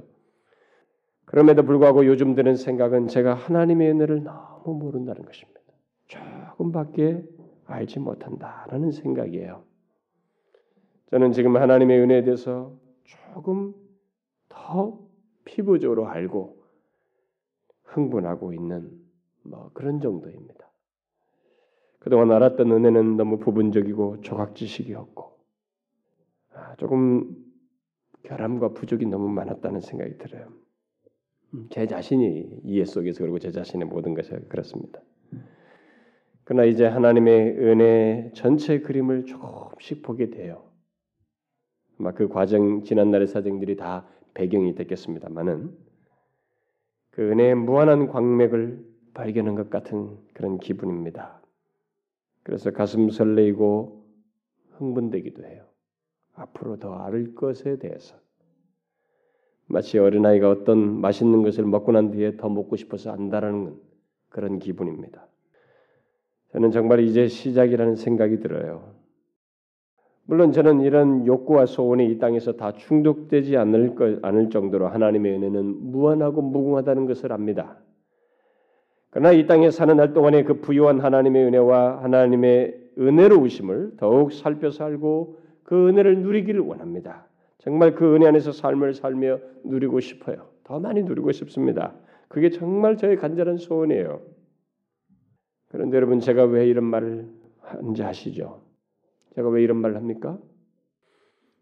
그럼에도 1.24 1.64
불구하고 1.64 2.06
요즘 2.06 2.34
드는 2.34 2.54
생각은 2.54 3.08
제가 3.08 3.34
하나님의 3.34 3.90
은혜를 3.90 4.22
너무 4.22 4.78
모른다는 4.78 5.24
것입니다. 5.24 5.60
조금밖에 6.06 7.24
알지 7.64 7.98
못한다라는 7.98 8.92
생각이에요. 8.92 9.64
저는 11.10 11.32
지금 11.32 11.56
하나님의 11.56 12.00
은혜에 12.00 12.24
대해서 12.24 12.72
조금 13.04 13.74
더 14.48 14.98
피부적으로 15.44 16.08
알고 16.08 16.62
흥분하고 17.84 18.52
있는 18.52 18.90
뭐 19.42 19.70
그런 19.72 20.00
정도입니다. 20.00 20.65
그동안 22.06 22.30
알았던 22.30 22.70
은혜는 22.70 23.16
너무 23.16 23.40
부분적이고 23.40 24.20
조각지식이었고 24.20 25.24
아, 26.54 26.76
조금 26.76 27.34
결함과 28.22 28.68
부족이 28.68 29.06
너무 29.06 29.28
많았다는 29.30 29.80
생각이 29.80 30.16
들어요. 30.16 30.46
음, 31.52 31.66
제 31.68 31.88
자신이 31.88 32.60
이해 32.62 32.84
속에서 32.84 33.24
그리고 33.24 33.40
제 33.40 33.50
자신의 33.50 33.88
모든 33.88 34.14
것이 34.14 34.30
그렇습니다. 34.48 35.00
그러나 36.44 36.64
이제 36.64 36.86
하나님의 36.86 37.58
은혜 37.58 38.30
전체 38.36 38.78
그림을 38.78 39.24
조금씩 39.24 40.02
보게 40.02 40.30
돼요. 40.30 40.62
아마 41.98 42.12
그 42.12 42.28
과정 42.28 42.84
지난날의 42.84 43.26
사정들이 43.26 43.74
다 43.74 44.06
배경이 44.32 44.76
됐겠습니다만은 44.76 45.76
그 47.10 47.32
은혜의 47.32 47.56
무한한 47.56 48.06
광맥을 48.06 48.86
발견한 49.12 49.56
것 49.56 49.70
같은 49.70 50.16
그런 50.34 50.60
기분입니다. 50.60 51.42
그래서 52.46 52.70
가슴 52.70 53.10
설레이고 53.10 54.04
흥분되기도 54.78 55.44
해요. 55.44 55.64
앞으로 56.32 56.78
더 56.78 56.94
알을 56.94 57.34
것에 57.34 57.76
대해서 57.80 58.14
마치 59.66 59.98
어린아이가 59.98 60.48
어떤 60.48 60.78
맛있는 61.00 61.42
것을 61.42 61.64
먹고 61.64 61.90
난 61.90 62.12
뒤에 62.12 62.36
더 62.36 62.48
먹고 62.48 62.76
싶어서 62.76 63.10
안다라는 63.10 63.74
그런 64.28 64.60
기분입니다. 64.60 65.26
저는 66.52 66.70
정말 66.70 67.00
이제 67.00 67.26
시작이라는 67.26 67.96
생각이 67.96 68.38
들어요. 68.38 68.94
물론 70.22 70.52
저는 70.52 70.82
이런 70.82 71.26
욕구와 71.26 71.66
소원이 71.66 72.08
이 72.12 72.18
땅에서 72.20 72.52
다 72.52 72.74
충족되지 72.74 73.56
않을, 73.56 73.96
거, 73.96 74.20
않을 74.22 74.50
정도로 74.50 74.86
하나님의 74.86 75.32
은혜는 75.32 75.90
무한하고 75.90 76.42
무궁하다는 76.42 77.06
것을 77.06 77.32
압니다. 77.32 77.80
그러나 79.16 79.32
이 79.32 79.46
땅에 79.46 79.70
사는 79.70 79.96
날 79.96 80.12
동안에 80.12 80.44
그 80.44 80.60
부유한 80.60 81.00
하나님의 81.00 81.46
은혜와 81.46 82.02
하나님의 82.02 82.90
은혜로우심을 82.98 83.92
더욱 83.96 84.30
살펴서 84.30 84.84
알고 84.84 85.38
그 85.62 85.88
은혜를 85.88 86.18
누리기를 86.18 86.60
원합니다. 86.60 87.26
정말 87.56 87.94
그 87.94 88.14
은혜 88.14 88.26
안에서 88.26 88.52
삶을 88.52 88.92
살며 88.92 89.38
누리고 89.64 90.00
싶어요. 90.00 90.50
더 90.64 90.80
많이 90.80 91.02
누리고 91.02 91.32
싶습니다. 91.32 91.94
그게 92.28 92.50
정말 92.50 92.98
저의 92.98 93.16
간절한 93.16 93.56
소원이에요. 93.56 94.20
그런데 95.68 95.96
여러분 95.96 96.20
제가 96.20 96.44
왜 96.44 96.66
이런 96.66 96.84
말을 96.84 97.26
하는지 97.62 98.02
아시죠? 98.02 98.60
제가 99.34 99.48
왜 99.48 99.62
이런 99.62 99.78
말을 99.78 99.96
합니까? 99.96 100.38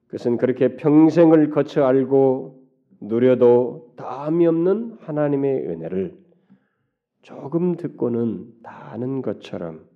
그것은 0.08 0.38
그렇게 0.38 0.75
평생을 0.75 1.50
거쳐 1.50 1.84
알고 1.84 2.64
누려도 3.00 3.92
다함이 3.94 4.44
없는 4.44 4.96
하나님의 5.02 5.68
은혜를 5.68 6.23
조금 7.24 7.74
듣고는 7.74 8.52
다 8.62 8.92
아는 8.92 9.22
것처럼 9.22 9.88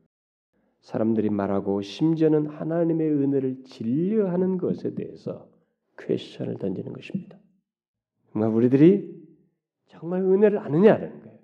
사람들이 0.81 1.29
말하고 1.29 1.83
심지어는 1.83 2.47
하나님의 2.47 3.11
은혜를 3.11 3.65
진려하는 3.65 4.57
것에 4.57 4.95
대해서 4.95 5.47
퀘션을 5.99 6.57
던지는 6.57 6.95
것입니다. 6.95 7.39
정말 8.33 8.51
우리들이 8.51 9.15
정말 9.89 10.23
은혜를 10.23 10.59
아느냐는 10.59 11.21
거예요. 11.21 11.39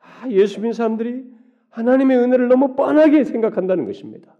아, 0.00 0.28
예수 0.30 0.56
믿는 0.58 0.72
사람들이 0.72 1.32
하나님의 1.68 2.18
은혜를 2.18 2.48
너무 2.48 2.74
뻔하게 2.74 3.22
생각한다는 3.22 3.84
것입니다. 3.84 4.36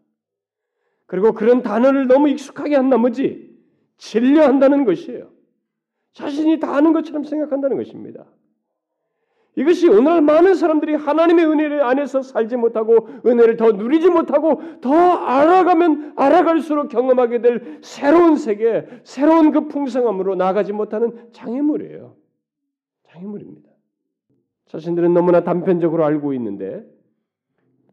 그리고 1.06 1.32
그런 1.32 1.62
단어를 1.62 2.08
너무 2.08 2.28
익숙하게 2.28 2.74
한 2.74 2.88
나머지 2.88 3.56
진려한다는 3.98 4.84
것이에요. 4.84 5.30
자신이 6.14 6.58
다 6.58 6.74
아는 6.74 6.92
것처럼 6.92 7.22
생각한다는 7.22 7.76
것입니다. 7.76 8.26
이것이 9.56 9.88
오늘 9.88 10.20
많은 10.20 10.54
사람들이 10.54 10.94
하나님의 10.94 11.44
은혜 11.46 11.80
안에서 11.80 12.22
살지 12.22 12.56
못하고 12.56 13.08
은혜를 13.26 13.56
더 13.56 13.72
누리지 13.72 14.08
못하고 14.08 14.62
더 14.80 14.92
알아가면 14.92 16.14
알아갈수록 16.16 16.88
경험하게 16.88 17.42
될 17.42 17.78
새로운 17.82 18.36
세계, 18.36 18.86
새로운 19.02 19.50
그 19.50 19.66
풍성함으로 19.66 20.36
나가지 20.36 20.72
못하는 20.72 21.30
장애물이에요. 21.32 22.14
장애물입니다. 23.08 23.68
자신들은 24.66 25.12
너무나 25.12 25.42
단편적으로 25.42 26.04
알고 26.04 26.32
있는데 26.34 26.86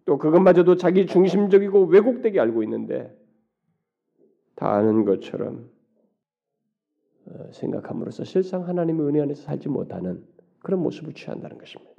또 0.06 0.20
그것마저도 0.20 0.76
자기 0.76 1.08
중심적이고 1.08 1.86
왜곡되게 1.86 2.40
알고 2.40 2.62
있는데 2.64 3.14
다 4.56 4.74
아는 4.74 5.06
것처럼 5.06 5.70
어, 7.26 7.52
생각함으로써 7.52 8.24
실상 8.24 8.68
하나님의 8.68 9.08
은혜 9.08 9.22
안에서 9.22 9.42
살지 9.42 9.70
못하는 9.70 10.24
그런 10.68 10.84
모습을 10.84 11.14
취한다는 11.14 11.58
것입니다. 11.58 11.94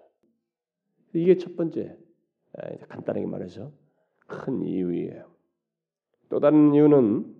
이게 1.14 1.38
첫 1.38 1.57
번째 1.57 1.96
간단하게 2.90 3.24
말해서 3.24 3.72
큰 4.26 4.62
이유예요. 4.62 5.24
또 6.28 6.38
다른 6.38 6.74
이유는 6.74 7.35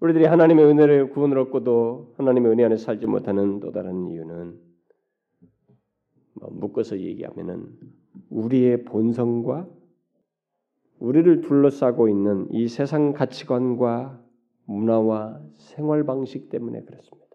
우리들이 0.00 0.26
하나님의 0.26 0.66
은혜를 0.66 1.08
구원을 1.12 1.38
얻고도 1.38 2.12
하나님의 2.18 2.52
은혜 2.52 2.64
안에 2.64 2.76
살지 2.76 3.06
못하는 3.06 3.60
또 3.60 3.72
다른 3.72 4.10
이유는 4.10 4.60
뭐 6.34 6.50
묶어서 6.50 7.00
얘기하면은 7.00 7.74
우리의 8.28 8.84
본성과 8.84 9.66
우리를 10.98 11.40
둘러싸고 11.40 12.10
있는 12.10 12.48
이 12.50 12.68
세상 12.68 13.14
가치관과 13.14 14.22
문화와 14.66 15.40
생활 15.56 16.04
방식 16.04 16.50
때문에 16.50 16.82
그렇습니다. 16.82 17.31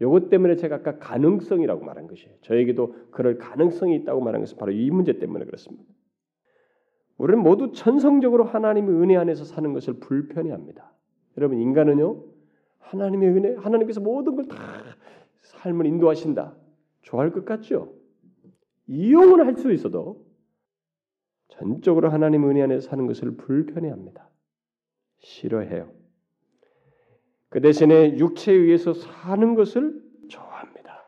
이것 0.00 0.28
때문에 0.28 0.56
제가 0.56 0.76
아까 0.76 0.98
가능성이라고 0.98 1.84
말한 1.84 2.06
것이에요. 2.06 2.34
저에게도 2.42 2.94
그럴 3.10 3.38
가능성이 3.38 3.96
있다고 3.96 4.20
말한 4.20 4.40
것은 4.42 4.56
바로 4.58 4.72
이 4.72 4.90
문제 4.90 5.18
때문에 5.18 5.44
그렇습니다. 5.44 5.84
우리는 7.16 7.42
모두 7.42 7.72
천성적으로 7.72 8.44
하나님의 8.44 8.94
은혜 8.94 9.16
안에서 9.16 9.44
사는 9.44 9.72
것을 9.72 9.94
불편해합니다. 9.94 10.92
여러분 11.36 11.58
인간은요 11.58 12.22
하나님의 12.78 13.28
은혜, 13.30 13.54
하나님께서 13.56 14.00
모든 14.00 14.36
걸 14.36 14.46
다 14.48 14.56
삶을 15.40 15.86
인도하신다. 15.86 16.54
좋아할 17.02 17.32
것 17.32 17.44
같죠? 17.44 17.94
이용은 18.86 19.44
할 19.44 19.56
수 19.56 19.72
있어도 19.72 20.24
전적으로 21.48 22.10
하나님 22.10 22.48
은혜 22.48 22.62
안에서 22.62 22.88
사는 22.88 23.06
것을 23.06 23.36
불편해합니다. 23.36 24.28
싫어해요. 25.18 25.90
그 27.48 27.60
대신에 27.60 28.18
육체에 28.18 28.54
의해서 28.54 28.92
사는 28.92 29.54
것을 29.54 30.02
좋아합니다. 30.28 31.04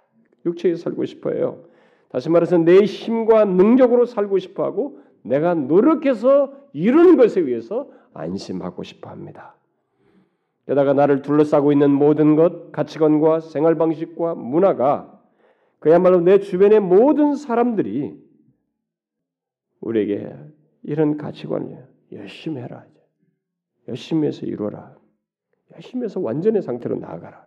육체에서 0.47 0.85
살고 0.85 1.05
싶어요. 1.05 1.65
다시 2.09 2.29
말해서 2.29 2.59
내 2.59 2.79
힘과 2.79 3.45
능력으로 3.45 4.07
살고 4.07 4.39
싶어하고 4.39 5.01
내가 5.23 5.55
노력해서 5.55 6.53
이루는 6.73 7.17
것에 7.17 7.41
의해서 7.41 7.91
안심하고 8.15 8.83
싶어합니다. 8.83 9.55
게다가 10.67 10.93
나를 10.93 11.23
둘러싸고 11.23 11.73
있는 11.73 11.91
모든 11.91 12.37
것, 12.37 12.73
가치관과 12.73 13.41
생활 13.41 13.75
방식과 13.75 14.35
문화가 14.35 15.21
그야말로 15.79 16.21
내 16.21 16.39
주변의 16.39 16.81
모든 16.81 17.35
사람들이 17.35 18.15
우리에게 19.81 20.37
이런 20.83 21.17
가치관을 21.17 21.87
열심히 22.13 22.61
해라. 22.61 22.85
열심히 23.89 24.29
해서 24.29 24.47
이루어라. 24.47 25.00
열심히 25.75 26.05
해서 26.05 26.21
완전의 26.21 26.63
상태로 26.63 26.97
나아가라. 26.97 27.47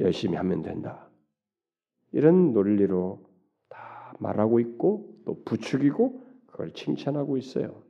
열심히 0.00 0.36
하면 0.36 0.62
된다. 0.62 1.08
이런 2.12 2.52
논리로 2.52 3.24
다 3.68 4.14
말하고 4.18 4.60
있고 4.60 5.14
또 5.24 5.42
부추기고 5.44 6.22
그걸 6.46 6.72
칭찬하고 6.72 7.36
있어요. 7.36 7.82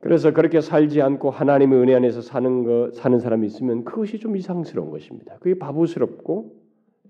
그래서 0.00 0.32
그렇게 0.32 0.60
살지 0.60 1.00
않고 1.02 1.30
하나님의 1.30 1.78
은혜 1.78 1.94
안에서 1.94 2.20
사는 2.20 2.64
거 2.64 2.90
사는 2.92 3.18
사람이 3.18 3.46
있으면 3.46 3.84
그것이 3.84 4.18
좀 4.18 4.36
이상스러운 4.36 4.90
것입니다. 4.90 5.38
그게 5.38 5.58
바보스럽고 5.58 6.62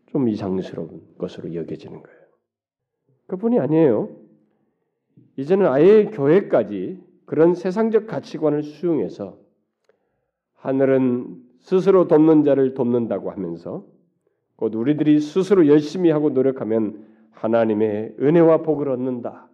좀 0.06 0.28
이상스러운 0.28 1.02
것으로 1.18 1.54
여겨지는 1.54 2.02
거예요. 2.02 2.18
그뿐이 3.26 3.58
아니에요. 3.58 4.08
이제는 5.36 5.66
아예 5.66 6.06
교회까지 6.06 7.02
그런 7.26 7.54
세상적 7.54 8.06
가치관을 8.06 8.62
수용해서 8.62 9.38
하늘은 10.56 11.42
스스로 11.60 12.06
돕는 12.06 12.44
자를 12.44 12.74
돕는다고 12.74 13.30
하면서 13.30 13.86
곧 14.56 14.74
우리들이 14.74 15.20
스스로 15.20 15.66
열심히 15.66 16.10
하고 16.10 16.30
노력하면 16.30 17.06
하나님의 17.32 18.16
은혜와 18.20 18.62
복을 18.62 18.88
얻는다. 18.88 19.48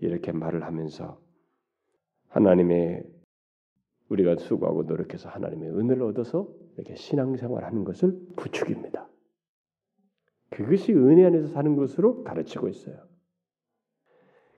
이렇게 0.00 0.32
말을 0.32 0.64
하면서 0.64 1.20
하나님의 2.28 3.04
우리가 4.08 4.36
수고하고 4.36 4.84
노력해서 4.84 5.28
하나님의 5.28 5.70
은혜를 5.70 6.02
얻어서 6.02 6.48
이렇게 6.76 6.94
신앙생활 6.96 7.64
하는 7.64 7.84
것을 7.84 8.18
부추깁니다. 8.36 9.08
그것이 10.50 10.92
은혜 10.92 11.24
안에서 11.26 11.48
사는 11.48 11.76
것으로 11.76 12.24
가르치고 12.24 12.68
있어요. 12.68 13.09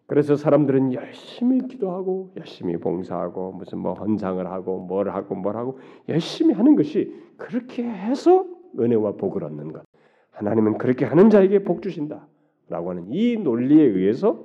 그래서 0.06 0.36
사람들은 0.36 0.92
열심히 0.92 1.66
기도하고 1.68 2.34
열심히 2.36 2.76
봉사하고 2.76 3.52
무슨 3.52 3.78
뭐 3.78 3.94
헌상을 3.94 4.44
하고 4.46 4.78
뭘 4.78 5.08
하고 5.10 5.34
뭘 5.34 5.56
하고 5.56 5.78
열심히 6.08 6.54
하는 6.54 6.76
것이 6.76 7.14
그렇게 7.36 7.82
해서 7.84 8.44
은혜와 8.78 9.12
복을 9.12 9.44
얻는 9.44 9.72
것. 9.72 9.84
하나님은 10.30 10.78
그렇게 10.78 11.04
하는 11.04 11.30
자에게 11.30 11.60
복 11.64 11.82
주신다라고 11.82 12.90
하는 12.90 13.12
이 13.12 13.36
논리에 13.36 13.82
의해서 13.84 14.44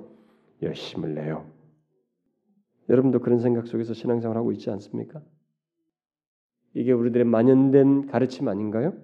열심을 0.62 1.14
내요. 1.14 1.46
여러분도 2.88 3.20
그런 3.20 3.38
생각 3.38 3.66
속에서 3.66 3.94
신앙생활 3.94 4.36
하고 4.36 4.52
있지 4.52 4.70
않습니까? 4.70 5.22
이게 6.74 6.92
우리들의 6.92 7.24
만연된 7.24 8.06
가르침 8.06 8.48
아닌가요? 8.48 8.94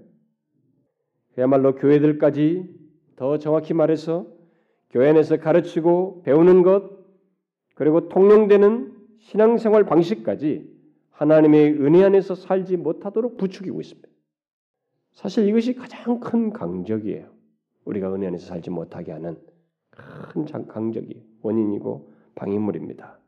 그야말로 1.35 1.75
교회들까지 1.75 2.85
더 3.17 3.39
정확히 3.39 3.75
말해서 3.75 4.34
교회 4.95 5.09
안에서 5.09 5.39
가르치고 5.39 6.23
배우는 6.23 6.63
것 6.63 6.89
그리고 7.75 8.09
통용되는 8.09 8.95
신앙생활 9.19 9.85
방식까지 9.87 10.73
하나님의 11.11 11.73
은혜 11.81 12.05
안에서 12.05 12.37
살지 12.37 12.77
못하도록 12.77 13.37
부추기고 13.37 13.81
있습니다. 13.81 14.09
사실 15.11 15.49
이것이 15.49 15.75
가장 15.75 16.21
큰 16.21 16.53
강적이에요. 16.53 17.27
우리가 17.85 18.15
은혜 18.15 18.29
안에서 18.29 18.47
살지 18.47 18.71
못하게 18.71 19.11
하는 19.11 19.37
큰 19.91 20.45
강적이 20.69 21.25
원인이고 21.43 22.13
방해물입니다. 22.37 23.19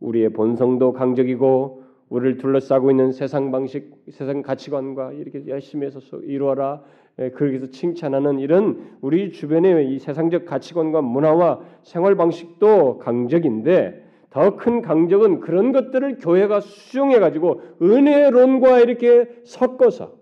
우리의 0.00 0.30
본성도 0.30 0.94
강적이고 0.94 1.84
우리를 2.08 2.38
둘러싸고 2.38 2.90
있는 2.90 3.12
세상 3.12 3.52
방식, 3.52 4.04
세상 4.10 4.42
가치관과 4.42 5.12
이렇게 5.12 5.46
열심히 5.46 5.86
해서 5.86 6.00
이루어라 6.22 6.82
예, 6.84 7.01
그렇게 7.16 7.56
해서 7.56 7.66
칭찬하는 7.66 8.38
이런 8.38 8.96
우리 9.00 9.32
주변의 9.32 9.92
이 9.92 9.98
세상적 9.98 10.46
가치관과 10.46 11.02
문화와 11.02 11.60
생활 11.82 12.16
방식도 12.16 12.98
강적인데 12.98 14.02
더 14.30 14.56
큰 14.56 14.80
강적은 14.80 15.40
그런 15.40 15.72
것들을 15.72 16.18
교회가 16.18 16.60
수용해 16.60 17.18
가지고 17.18 17.60
은혜론과 17.82 18.80
이렇게 18.80 19.28
섞어서 19.44 20.16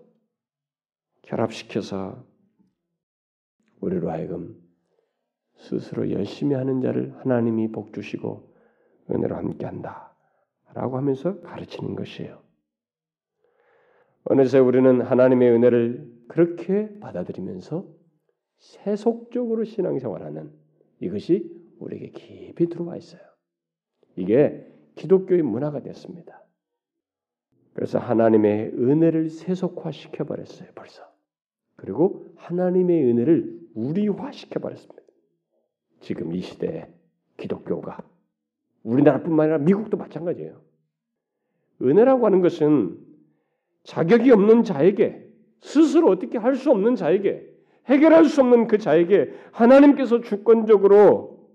결합시켜서 1.21 2.25
우리로 3.79 4.11
하여금 4.11 4.59
스스로 5.55 6.11
열심히 6.11 6.55
하는 6.55 6.81
자를 6.81 7.15
하나님이 7.19 7.71
복 7.71 7.93
주시고 7.93 8.51
은혜로 9.09 9.35
함께 9.35 9.65
한다라고 9.65 10.97
하면서 10.97 11.39
가르치는 11.41 11.95
것이에요. 11.95 12.41
어느새 14.25 14.59
우리는 14.59 15.01
하나님의 15.01 15.51
은혜를 15.51 16.11
그렇게 16.27 16.99
받아들이면서 16.99 17.87
세속적으로 18.59 19.63
신앙생활하는 19.63 20.51
이것이 20.99 21.51
우리에게 21.79 22.11
깊이 22.11 22.67
들어와 22.67 22.95
있어요. 22.95 23.21
이게 24.15 24.67
기독교의 24.95 25.41
문화가 25.41 25.81
됐습니다. 25.81 26.43
그래서 27.73 27.97
하나님의 27.97 28.73
은혜를 28.73 29.29
세속화시켜 29.29 30.25
버렸어요. 30.25 30.69
벌써. 30.75 31.03
그리고 31.75 32.27
하나님의 32.35 33.03
은혜를 33.05 33.59
우리화시켜 33.73 34.59
버렸습니다. 34.59 35.01
지금 36.01 36.33
이 36.33 36.41
시대에 36.41 36.87
기독교가 37.37 37.97
우리나라뿐만 38.83 39.45
아니라 39.45 39.57
미국도 39.59 39.97
마찬가지예요. 39.97 40.61
은혜라고 41.81 42.25
하는 42.25 42.41
것은 42.41 43.10
자격이 43.83 44.31
없는 44.31 44.63
자에게 44.63 45.27
스스로 45.61 46.09
어떻게 46.09 46.37
할 46.37 46.55
수 46.55 46.71
없는 46.71 46.95
자에게 46.95 47.47
해결할 47.87 48.25
수 48.25 48.41
없는 48.41 48.67
그 48.67 48.77
자에게 48.77 49.33
하나님께서 49.51 50.21
주권적으로 50.21 51.49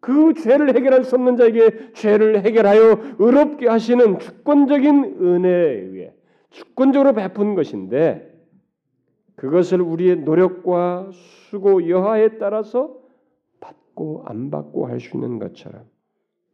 그 0.00 0.34
죄를 0.34 0.74
해결할 0.74 1.02
수 1.04 1.16
없는 1.16 1.36
자에게 1.36 1.92
죄를 1.94 2.42
해결하여 2.42 2.98
의롭게 3.18 3.68
하시는 3.68 4.18
주권적인 4.18 5.16
은혜에 5.20 5.80
의해 5.80 6.14
주권적으로 6.50 7.14
베푼 7.14 7.54
것인데 7.54 8.32
그것을 9.36 9.80
우리의 9.80 10.16
노력과 10.20 11.10
수고 11.12 11.88
여하에 11.88 12.38
따라서 12.38 12.96
받고 13.60 14.24
안 14.26 14.50
받고 14.50 14.86
할 14.86 15.00
수 15.00 15.16
있는 15.16 15.38
것처럼 15.38 15.84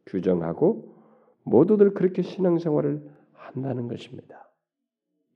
규정하고 0.05 0.95
모두들 1.43 1.93
그렇게 1.93 2.21
신앙생활을 2.21 3.01
한다는 3.33 3.87
것입니다. 3.87 4.49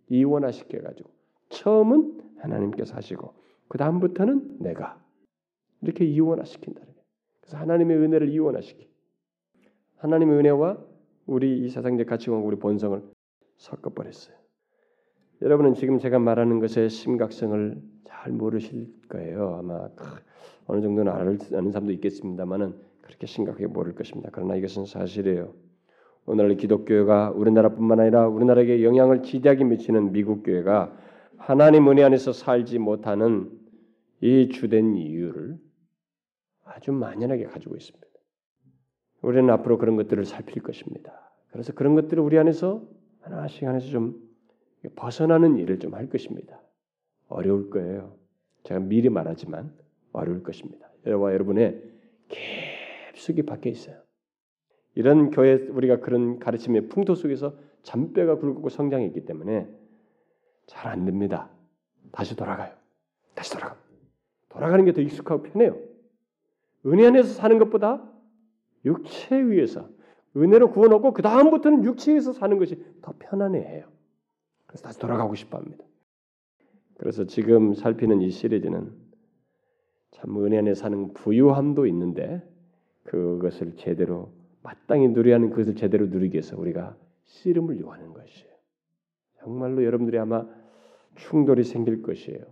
이원화시켜 0.09 0.81
가지고 0.81 1.09
처음은 1.49 2.21
하나님께서 2.39 2.95
하시고 2.95 3.33
그 3.67 3.77
다음부터는 3.77 4.59
내가 4.59 5.01
이렇게 5.81 6.05
이원화시킨다. 6.05 6.81
그래서 7.41 7.57
하나님의 7.57 7.97
은혜를 7.97 8.29
이원화시키. 8.29 8.89
하나님의 9.97 10.39
은혜와 10.39 10.77
우리 11.25 11.59
이 11.59 11.69
세상적 11.69 12.07
가치관과 12.07 12.45
우리 12.45 12.57
본성을 12.57 13.01
섞어 13.57 13.91
버렸어요. 13.91 14.35
여러분은 15.41 15.73
지금 15.73 15.99
제가 15.99 16.19
말하는 16.19 16.59
것의 16.59 16.89
심각성을 16.89 17.81
잘 18.05 18.31
모르실 18.31 18.93
거예요. 19.09 19.55
아마 19.59 19.89
어느 20.67 20.81
정도는 20.81 21.11
아는 21.11 21.37
사람도 21.37 21.91
있겠습니다만은 21.93 22.75
그렇게 23.01 23.27
심각하게 23.27 23.67
모를 23.67 23.93
것입니다. 23.93 24.29
그러나 24.31 24.55
이것은 24.55 24.85
사실이에요. 24.85 25.53
오늘 26.27 26.55
기독교가 26.57 27.31
우리나라뿐만 27.31 27.99
아니라 27.99 28.27
우리나라에게 28.27 28.83
영향을 28.83 29.21
지대하게 29.21 29.63
미치는 29.63 30.11
미국 30.11 30.43
교회가 30.43 30.97
하나님 31.37 31.87
은혜 31.89 32.03
안에서 32.03 32.33
살지 32.33 32.79
못하는 32.79 33.51
이 34.21 34.49
주된 34.49 34.95
이유를 34.95 35.57
아주 36.63 36.91
만연하게 36.91 37.43
가지고 37.45 37.75
있습니다. 37.75 38.07
우리는 39.21 39.49
앞으로 39.51 39.77
그런 39.77 39.95
것들을 39.95 40.25
살필 40.25 40.63
것입니다. 40.63 41.31
그래서 41.51 41.73
그런 41.73 41.93
것들을 41.95 42.21
우리 42.23 42.37
안에서 42.39 42.83
하나씩 43.21 43.63
하나씩 43.63 43.91
좀 43.91 44.15
벗어나는 44.95 45.57
일을 45.57 45.79
좀 45.79 45.93
할 45.93 46.09
것입니다. 46.09 46.59
어려울 47.27 47.69
거예요. 47.69 48.15
제가 48.63 48.79
미리 48.79 49.09
말하지만 49.09 49.73
어려울 50.11 50.43
것입니다. 50.43 50.91
여러분과 51.05 51.33
여러분의 51.33 51.81
깊숙이 53.13 53.43
박혀 53.43 53.69
있어요. 53.69 54.04
이런 54.95 55.29
교회 55.31 55.55
우리가 55.55 55.99
그런 55.99 56.39
가르침의 56.39 56.87
풍토 56.89 57.15
속에서 57.15 57.55
잔뼈가 57.83 58.37
굵고 58.37 58.69
성장했기 58.69 59.25
때문에 59.25 59.67
잘 60.67 60.91
안 60.91 61.05
됩니다. 61.05 61.49
다시 62.11 62.35
돌아가요. 62.35 62.73
다시 63.35 63.51
돌아가. 63.53 63.77
돌아가는 64.49 64.83
게 64.85 64.93
더 64.93 65.01
익숙하고 65.01 65.43
편해요. 65.43 65.77
은혜 66.85 67.05
안에서 67.07 67.33
사는 67.33 67.59
것보다 67.59 68.01
육체에 68.85 69.39
의해서 69.39 69.89
은혜로 70.37 70.71
구원하고 70.71 71.13
그 71.13 71.21
다음부터는 71.21 71.83
육체에서 71.83 72.33
사는 72.33 72.57
것이 72.57 72.83
더 73.01 73.13
편안해해요. 73.19 73.85
그래서 74.65 74.83
다시 74.83 74.99
돌아가고 74.99 75.35
싶어합니다. 75.35 75.83
그래서 76.97 77.25
지금 77.25 77.73
살피는 77.73 78.21
이 78.21 78.29
시리즈는 78.29 78.93
참 80.11 80.43
은혜 80.45 80.57
안에 80.59 80.73
사는 80.73 81.13
부유함도 81.13 81.85
있는데 81.87 82.41
그것을 83.03 83.75
제대로 83.75 84.29
마땅히 84.65 85.07
누려야 85.09 85.35
하는 85.35 85.51
그것을 85.51 85.75
제대로 85.75 86.07
누리기 86.07 86.33
위해서 86.33 86.59
우리가 86.59 86.97
씨름을 87.25 87.79
요하는 87.79 88.13
것이에요. 88.13 88.51
정말로 89.39 89.83
여러분들이 89.83 90.17
아마 90.17 90.45
충돌이 91.15 91.63
생길 91.63 92.01
것이에요. 92.01 92.43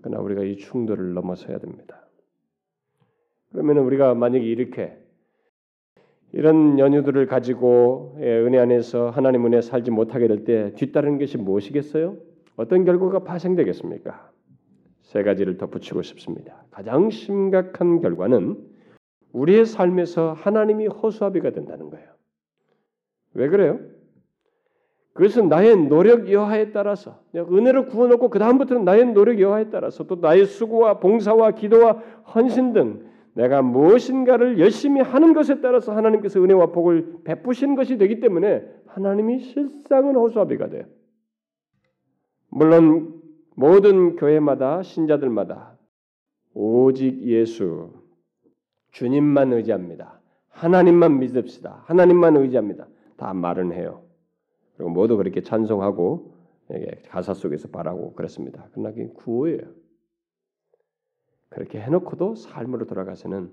그러나 0.00 0.20
우리가 0.20 0.42
이 0.42 0.56
충돌을 0.56 1.14
넘어서야 1.14 1.58
됩니다. 1.58 2.08
그러면 3.52 3.78
우리가 3.78 4.14
만약에 4.14 4.44
이렇게 4.44 4.98
이런 6.32 6.78
연유들을 6.80 7.26
가지고 7.26 8.16
예, 8.20 8.40
은혜 8.40 8.58
안에서 8.58 9.10
하나님 9.10 9.46
은혜 9.46 9.60
살지 9.60 9.90
못하게 9.92 10.26
될 10.26 10.44
때 10.44 10.72
뒤따르는 10.74 11.18
것이 11.18 11.38
무엇이겠어요? 11.38 12.16
어떤 12.56 12.84
결과가 12.84 13.20
파생되겠습니까? 13.20 14.32
세 15.02 15.22
가지를 15.22 15.58
덧붙이고 15.58 16.02
싶습니다. 16.02 16.64
가장 16.70 17.10
심각한 17.10 18.00
결과는 18.00 18.71
우리의 19.32 19.66
삶에서 19.66 20.32
하나님이 20.32 20.86
허수아비가 20.86 21.50
된다는 21.50 21.90
거예요. 21.90 22.08
왜 23.34 23.48
그래요? 23.48 23.80
그것은 25.14 25.48
나의 25.48 25.76
노력 25.88 26.30
여하에 26.30 26.72
따라서 26.72 27.20
은혜를 27.34 27.86
구워놓고 27.86 28.30
그 28.30 28.38
다음부터는 28.38 28.84
나의 28.84 29.12
노력 29.12 29.40
여하에 29.40 29.70
따라서 29.70 30.06
또 30.06 30.16
나의 30.16 30.46
수고와 30.46 31.00
봉사와 31.00 31.52
기도와 31.52 31.92
헌신 32.34 32.72
등 32.72 33.10
내가 33.34 33.62
무엇인가를 33.62 34.58
열심히 34.58 35.00
하는 35.00 35.34
것에 35.34 35.60
따라서 35.60 35.94
하나님께서 35.94 36.42
은혜와 36.42 36.66
복을 36.66 37.22
베푸신 37.24 37.74
것이 37.74 37.98
되기 37.98 38.20
때문에 38.20 38.64
하나님이 38.86 39.40
실상은 39.40 40.16
허수아비가 40.16 40.68
돼요. 40.68 40.84
물론 42.48 43.22
모든 43.54 44.16
교회마다 44.16 44.82
신자들마다 44.82 45.78
오직 46.54 47.22
예수 47.22 48.01
주님만 48.92 49.52
의지합니다. 49.52 50.20
하나님만 50.48 51.18
믿읍시다. 51.18 51.82
하나님만 51.86 52.36
의지합니다. 52.36 52.86
다 53.16 53.34
말은 53.34 53.72
해요. 53.72 54.02
그리고 54.76 54.90
모두 54.90 55.16
그렇게 55.16 55.42
찬송하고 55.42 56.34
가사 57.08 57.34
속에서 57.34 57.68
바라고 57.68 58.14
그랬습니다. 58.14 58.68
그러나 58.72 58.90
그게 58.90 59.08
구호예요. 59.08 59.60
그렇게 61.48 61.80
해놓고도 61.80 62.34
삶으로 62.34 62.86
돌아가서는 62.86 63.50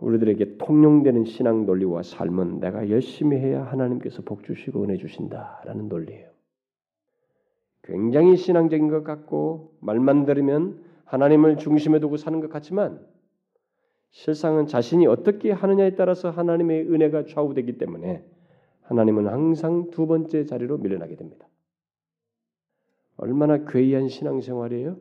우리들에게 0.00 0.56
통용되는 0.58 1.24
신앙 1.24 1.64
논리와 1.64 2.02
삶은 2.02 2.60
내가 2.60 2.90
열심히 2.90 3.36
해야 3.36 3.64
하나님께서 3.64 4.22
복 4.22 4.42
주시고 4.44 4.82
은혜 4.82 4.96
주신다라는 4.96 5.88
논리예요. 5.88 6.30
굉장히 7.82 8.36
신앙적인 8.36 8.88
것 8.88 9.04
같고 9.04 9.76
말만 9.80 10.24
들으면 10.24 10.82
하나님을 11.04 11.56
중심에 11.56 12.00
두고 12.00 12.16
사는 12.16 12.40
것 12.40 12.50
같지만 12.50 13.04
실상은 14.12 14.66
자신이 14.66 15.06
어떻게 15.06 15.50
하느냐에 15.50 15.96
따라서 15.96 16.30
하나님의 16.30 16.82
은혜가 16.82 17.24
좌우되기 17.24 17.78
때문에 17.78 18.24
하나님은 18.82 19.26
항상 19.26 19.90
두 19.90 20.06
번째 20.06 20.44
자리로 20.44 20.78
밀려나게 20.78 21.16
됩니다. 21.16 21.48
얼마나 23.16 23.64
괴이한 23.64 24.08
신앙생활이에요? 24.08 24.96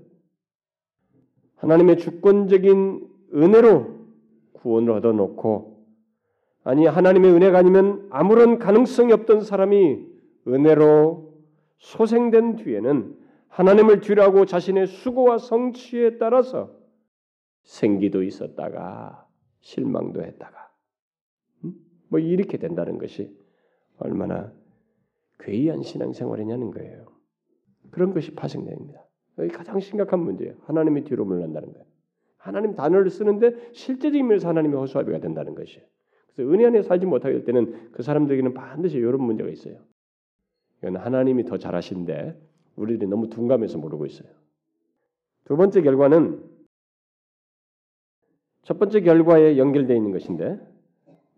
하나님의 1.58 1.98
주권적인 1.98 3.08
은혜로 3.36 4.02
구원을 4.54 4.92
얻어놓고 4.92 5.86
아니 6.64 6.86
하나님의 6.86 7.32
은혜가 7.32 7.58
아니면 7.58 8.08
아무런 8.12 8.60
가능성이 8.60 9.12
없던 9.14 9.42
사람이 9.42 10.06
은혜로 10.48 11.34
소생된 11.80 12.58
뒤에는 12.58 13.18
하나님을 13.50 14.02
뒤라고 14.02 14.46
자신의 14.46 14.88
수고와 14.88 15.38
성취에 15.38 16.18
따라서 16.18 16.81
생기도 17.64 18.24
있었다가 18.24 19.28
실망도 19.60 20.24
했다가 20.24 20.72
음? 21.66 21.74
뭐 22.10 22.20
이렇게 22.20 22.58
된다는 22.58 22.98
것이 22.98 23.36
얼마나 23.98 24.52
괴이한 25.40 25.84
신앙생활이냐는 25.84 26.72
거예요. 26.72 27.08
그런 27.92 28.14
것이 28.14 28.34
파생됩니다. 28.36 29.06
가장 29.54 29.80
심각한 29.80 30.20
문제예요. 30.20 30.56
하나님의 30.62 31.04
뒤로 31.04 31.26
물러난다는 31.26 31.72
거예요. 31.74 31.86
하나님 32.38 32.76
단어를 32.76 33.10
쓰는데 33.10 33.72
실제적인 33.74 34.28
면에서 34.28 34.48
하나님의 34.50 34.80
허수아비가 34.80 35.20
된다는 35.20 35.56
것이에요. 35.56 35.86
그래서 36.34 36.52
은혜 36.52 36.66
안에 36.66 36.82
살지 36.84 37.06
못하게 37.06 37.36
될 37.36 37.46
때는 37.46 37.92
그 37.92 38.04
사람들에게는 38.04 38.54
반드시 38.54 38.98
이런 38.98 39.22
문제가 39.22 39.50
있어요. 39.50 39.78
이건 40.80 40.98
하나님이 40.98 41.46
더 41.46 41.58
잘하신데 41.58 42.40
우리들이 42.76 43.08
너무 43.08 43.30
둔감해서 43.30 43.78
모르고 43.78 44.06
있어요. 44.06 44.30
두 45.46 45.56
번째 45.58 45.82
결과는 45.82 46.51
첫 48.64 48.80
번째 48.80 49.02
결과에 49.02 49.58
연결되어 49.58 49.96
있는 49.96 50.12
것인데 50.12 50.60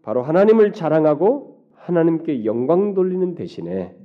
바로 0.01 0.21
하나님을 0.21 0.73
자랑하고 0.73 1.63
하나님께 1.73 2.45
영광 2.45 2.93
돌리는 2.93 3.35
대신에 3.35 3.95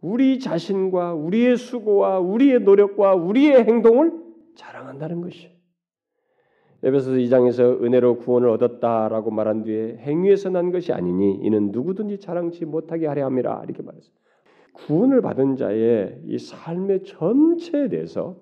우리 0.00 0.38
자신과 0.38 1.14
우리의 1.14 1.56
수고와 1.56 2.18
우리의 2.18 2.60
노력과 2.60 3.14
우리의 3.14 3.64
행동을 3.64 4.12
자랑한다는 4.56 5.20
것이에요. 5.20 5.50
에베소서 6.82 7.16
2장에서 7.16 7.82
은혜로 7.82 8.18
구원을 8.18 8.48
얻었다라고 8.48 9.30
말한 9.30 9.64
뒤에 9.64 9.98
행위에서 9.98 10.48
난 10.48 10.70
것이 10.72 10.92
아니니 10.92 11.34
이는 11.42 11.70
누구든지 11.72 12.20
자랑치 12.20 12.64
못하게 12.64 13.06
하려 13.06 13.26
함이라 13.26 13.62
이렇게 13.64 13.82
말했어요. 13.82 14.12
구원을 14.72 15.20
받은 15.20 15.56
자의 15.56 16.18
이 16.24 16.38
삶의 16.38 17.04
전체에 17.04 17.88
대해서 17.88 18.36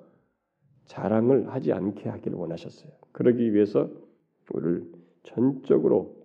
자랑을 0.85 1.49
하지 1.49 1.73
않게 1.73 2.09
하기를 2.09 2.39
원하셨어요. 2.39 2.98
그러기 3.13 3.55
위해서 3.55 3.91
우리를 4.53 4.85
전적으로 5.23 6.17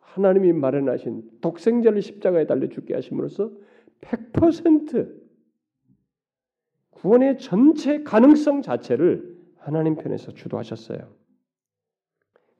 하나님이 0.00 0.52
마련하신 0.52 1.22
독생자를 1.40 2.02
십자가에 2.02 2.46
달려 2.46 2.68
죽게 2.68 2.94
하심으로써 2.94 3.50
100% 4.02 5.22
구원의 6.90 7.38
전체 7.38 8.02
가능성 8.02 8.62
자체를 8.62 9.36
하나님 9.58 9.96
편에서 9.96 10.32
주도하셨어요. 10.32 11.22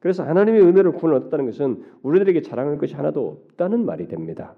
그래서 0.00 0.24
하나님의 0.24 0.62
은혜를 0.62 0.92
구원을 0.92 1.18
얻었다는 1.18 1.46
것은 1.46 1.84
우리들에게 2.02 2.42
자랑할 2.42 2.78
것이 2.78 2.94
하나도 2.94 3.28
없다는 3.28 3.84
말이 3.84 4.08
됩니다. 4.08 4.56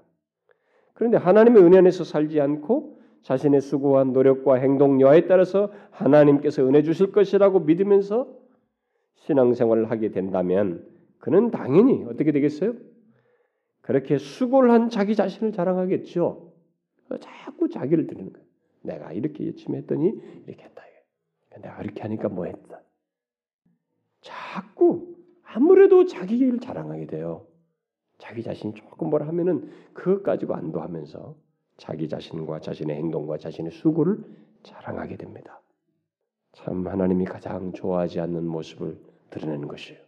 그런데 0.94 1.18
하나님의 1.18 1.62
은혜 1.62 1.78
안에서 1.78 2.04
살지 2.04 2.40
않고 2.40 3.00
자신의 3.22 3.60
수고와 3.60 4.04
노력과 4.04 4.54
행동 4.54 5.00
여하에 5.00 5.26
따라서 5.26 5.70
하나님께서 5.90 6.66
은혜 6.66 6.82
주실 6.82 7.12
것이라고 7.12 7.60
믿으면서 7.60 8.43
신앙생활을 9.16 9.90
하게 9.90 10.10
된다면 10.10 10.86
그는 11.18 11.50
당연히 11.50 12.04
어떻게 12.04 12.32
되겠어요? 12.32 12.74
그렇게 13.80 14.18
수고를 14.18 14.70
한 14.70 14.90
자기 14.90 15.14
자신을 15.16 15.52
자랑하겠죠. 15.52 16.52
자꾸 17.20 17.68
자기를 17.68 18.06
드리는 18.06 18.32
거예요. 18.32 18.46
내가 18.82 19.12
이렇게 19.12 19.46
열심히 19.46 19.78
했더니 19.78 20.12
이렇게 20.46 20.64
했다. 20.64 20.84
내가 21.62 21.82
이렇게 21.82 22.02
하니까 22.02 22.28
뭐 22.28 22.46
했다. 22.46 22.80
자꾸 24.20 25.16
아무래도 25.42 26.06
자기 26.06 26.38
일 26.38 26.58
자랑하게 26.58 27.06
돼요. 27.06 27.46
자기 28.18 28.42
자신이 28.42 28.74
조금 28.74 29.10
뭘 29.10 29.26
하면은 29.26 29.70
그것 29.92 30.22
가지고 30.22 30.54
안도하면서 30.54 31.36
자기 31.76 32.08
자신과 32.08 32.60
자신의 32.60 32.96
행동과 32.96 33.38
자신의 33.38 33.72
수고를 33.72 34.24
자랑하게 34.62 35.16
됩니다. 35.16 35.60
참 36.54 36.86
하나님이 36.86 37.24
가장 37.24 37.72
좋아하지 37.72 38.20
않는 38.20 38.46
모습을 38.46 38.96
드러내는 39.30 39.68
것이에요. 39.68 40.00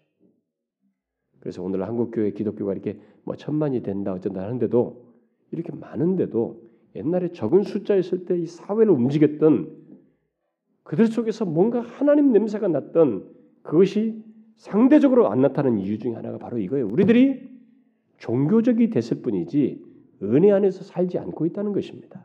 그래서 1.40 1.62
오늘 1.62 1.86
한국 1.86 2.10
교회 2.12 2.30
기독교가 2.30 2.72
이렇게 2.72 2.98
뭐 3.24 3.36
천만이 3.36 3.82
된다 3.82 4.12
어쩐다 4.12 4.42
하는데도 4.42 5.04
이렇게 5.52 5.72
많은데도 5.72 6.62
옛날에 6.96 7.32
적은 7.32 7.62
숫자였을 7.62 8.24
때 8.24 8.36
이 8.38 8.46
사회를 8.46 8.92
움직였던 8.92 9.86
그들 10.82 11.08
속에서 11.08 11.44
뭔가 11.44 11.80
하나님 11.80 12.32
냄새가 12.32 12.68
났던 12.68 13.28
그것이 13.62 14.22
상대적으로 14.56 15.30
안 15.30 15.40
나타나는 15.40 15.78
이유 15.78 15.98
중에 15.98 16.14
하나가 16.14 16.38
바로 16.38 16.58
이거예요. 16.58 16.86
우리들이 16.86 17.50
종교적이 18.18 18.90
됐을 18.90 19.20
뿐이지 19.20 19.84
은혜 20.22 20.50
안에서 20.52 20.84
살지 20.84 21.18
않고 21.18 21.44
있다는 21.46 21.72
것입니다. 21.72 22.24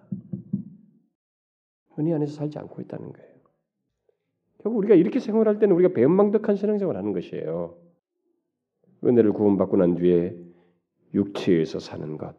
은혜 1.99 2.13
안에서 2.13 2.33
살지 2.33 2.57
않고 2.59 2.81
있다는 2.83 3.11
거예요. 3.11 3.30
결국 4.63 4.77
우리가 4.77 4.95
이렇게 4.95 5.19
생활할 5.19 5.59
때는 5.59 5.75
우리가 5.75 5.93
배은망덕한 5.93 6.55
신앙생활을 6.55 6.99
하는 6.99 7.13
것이에요. 7.13 7.75
은혜를 9.03 9.33
구원받고 9.33 9.77
난 9.77 9.95
뒤에 9.95 10.35
육체에서 11.13 11.79
사는 11.79 12.17
것. 12.17 12.35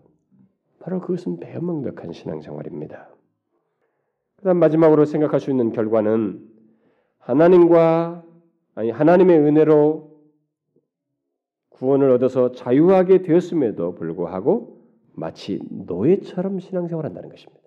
바로 0.78 1.00
그것은 1.00 1.40
배은망덕한 1.40 2.12
신앙생활입니다. 2.12 3.08
그 4.36 4.44
다음 4.44 4.58
마지막으로 4.58 5.04
생각할 5.04 5.40
수 5.40 5.50
있는 5.50 5.72
결과는 5.72 6.48
하나님과 7.18 8.24
아니 8.74 8.90
하나님의 8.90 9.38
은혜로 9.38 10.12
구원을 11.70 12.10
얻어서 12.10 12.52
자유하게 12.52 13.22
되었음에도 13.22 13.94
불구하고 13.94 14.80
마치 15.14 15.60
노예처럼 15.70 16.60
신앙생활 16.60 17.04
한다는 17.04 17.28
것입니다. 17.28 17.62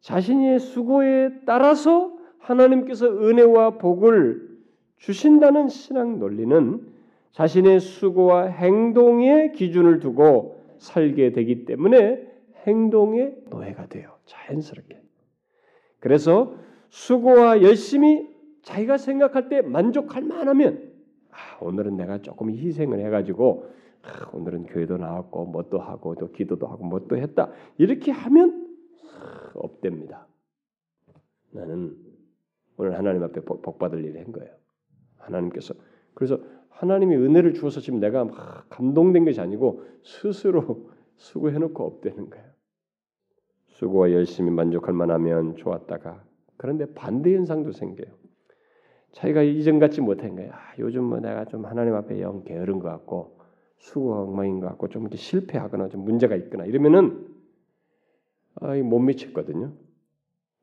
자신의 0.00 0.60
수고에 0.60 1.44
따라서 1.44 2.21
하나님께서 2.42 3.06
은혜와 3.06 3.78
복을 3.78 4.50
주신다는 4.96 5.68
신앙 5.68 6.18
논리는 6.18 6.86
자신의 7.32 7.80
수고와 7.80 8.44
행동의 8.46 9.52
기준을 9.52 10.00
두고 10.00 10.60
살게 10.78 11.32
되기 11.32 11.64
때문에 11.64 12.30
행동의 12.66 13.36
노예가 13.48 13.86
돼요. 13.86 14.12
자연스럽게. 14.26 15.00
그래서 15.98 16.54
수고와 16.90 17.62
열심히 17.62 18.28
자기가 18.62 18.98
생각할 18.98 19.48
때 19.48 19.62
만족할 19.62 20.22
만하면 20.22 20.92
아, 21.30 21.64
오늘은 21.64 21.96
내가 21.96 22.18
조금 22.18 22.50
희생을 22.50 23.00
해가지고 23.06 23.66
아, 24.02 24.30
오늘은 24.32 24.66
교회도 24.66 24.98
나왔고 24.98 25.46
뭣도 25.46 25.78
하고 25.78 26.14
또 26.16 26.30
기도도 26.30 26.66
하고 26.66 26.84
뭣도 26.84 27.16
했다 27.16 27.50
이렇게 27.78 28.12
하면 28.12 28.68
아, 29.14 29.50
없답니다. 29.54 30.26
나는 31.50 31.96
오늘 32.76 32.96
하나님 32.96 33.22
앞에 33.22 33.40
복, 33.42 33.62
복 33.62 33.78
받을 33.78 34.04
일을 34.04 34.24
한 34.24 34.32
거예요. 34.32 34.50
하나님께서 35.18 35.74
그래서 36.14 36.40
하나님이 36.70 37.16
은혜를 37.16 37.54
주어서 37.54 37.80
지금 37.80 38.00
내가 38.00 38.24
막 38.24 38.66
감동된 38.70 39.24
것이 39.24 39.40
아니고 39.40 39.84
스스로 40.02 40.90
수고해놓고 41.16 41.84
없대는 41.84 42.30
거예요. 42.30 42.46
수고와 43.68 44.12
열심히 44.12 44.50
만족할 44.50 44.94
만하면 44.94 45.56
좋았다가 45.56 46.24
그런데 46.56 46.92
반대 46.94 47.34
현상도 47.34 47.72
생겨요. 47.72 48.12
자기가 49.12 49.42
이전 49.42 49.78
같지 49.78 50.00
못한 50.00 50.34
거예요. 50.34 50.52
아, 50.52 50.58
요즘 50.78 51.04
뭐 51.04 51.20
내가 51.20 51.44
좀 51.44 51.66
하나님 51.66 51.94
앞에 51.94 52.20
영 52.20 52.44
게으른 52.44 52.78
것 52.78 52.88
같고 52.88 53.38
수고 53.78 54.14
엉망인 54.14 54.60
것 54.60 54.68
같고 54.68 54.88
좀 54.88 55.02
이렇게 55.02 55.16
실패하거나 55.16 55.88
좀 55.88 56.04
문제가 56.04 56.36
있거나 56.36 56.64
이러면은 56.64 57.28
아, 58.54 58.74
못 58.76 58.98
미쳤거든요. 59.00 59.72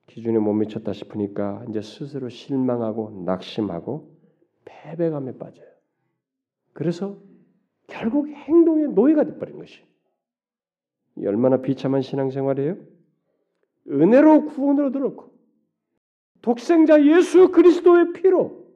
기준에 0.10 0.40
못 0.40 0.54
미쳤다 0.54 0.92
싶으니까 0.92 1.64
이제 1.70 1.82
스스로 1.82 2.30
실망하고 2.30 3.24
낙심하고 3.26 4.18
패배감에 4.66 5.38
빠져요. 5.38 5.68
그래서 6.74 7.18
결국 7.88 8.28
행동의 8.28 8.90
노예가 8.90 9.24
돼버린 9.26 9.60
것이. 9.60 9.84
얼마나 11.18 11.62
비참한 11.62 12.02
신앙생활이에요? 12.02 12.78
은혜로 13.90 14.46
구원으로 14.46 14.92
들었고 14.92 15.32
독생자 16.42 17.04
예수 17.06 17.52
그리스도의 17.52 18.14
피로 18.14 18.68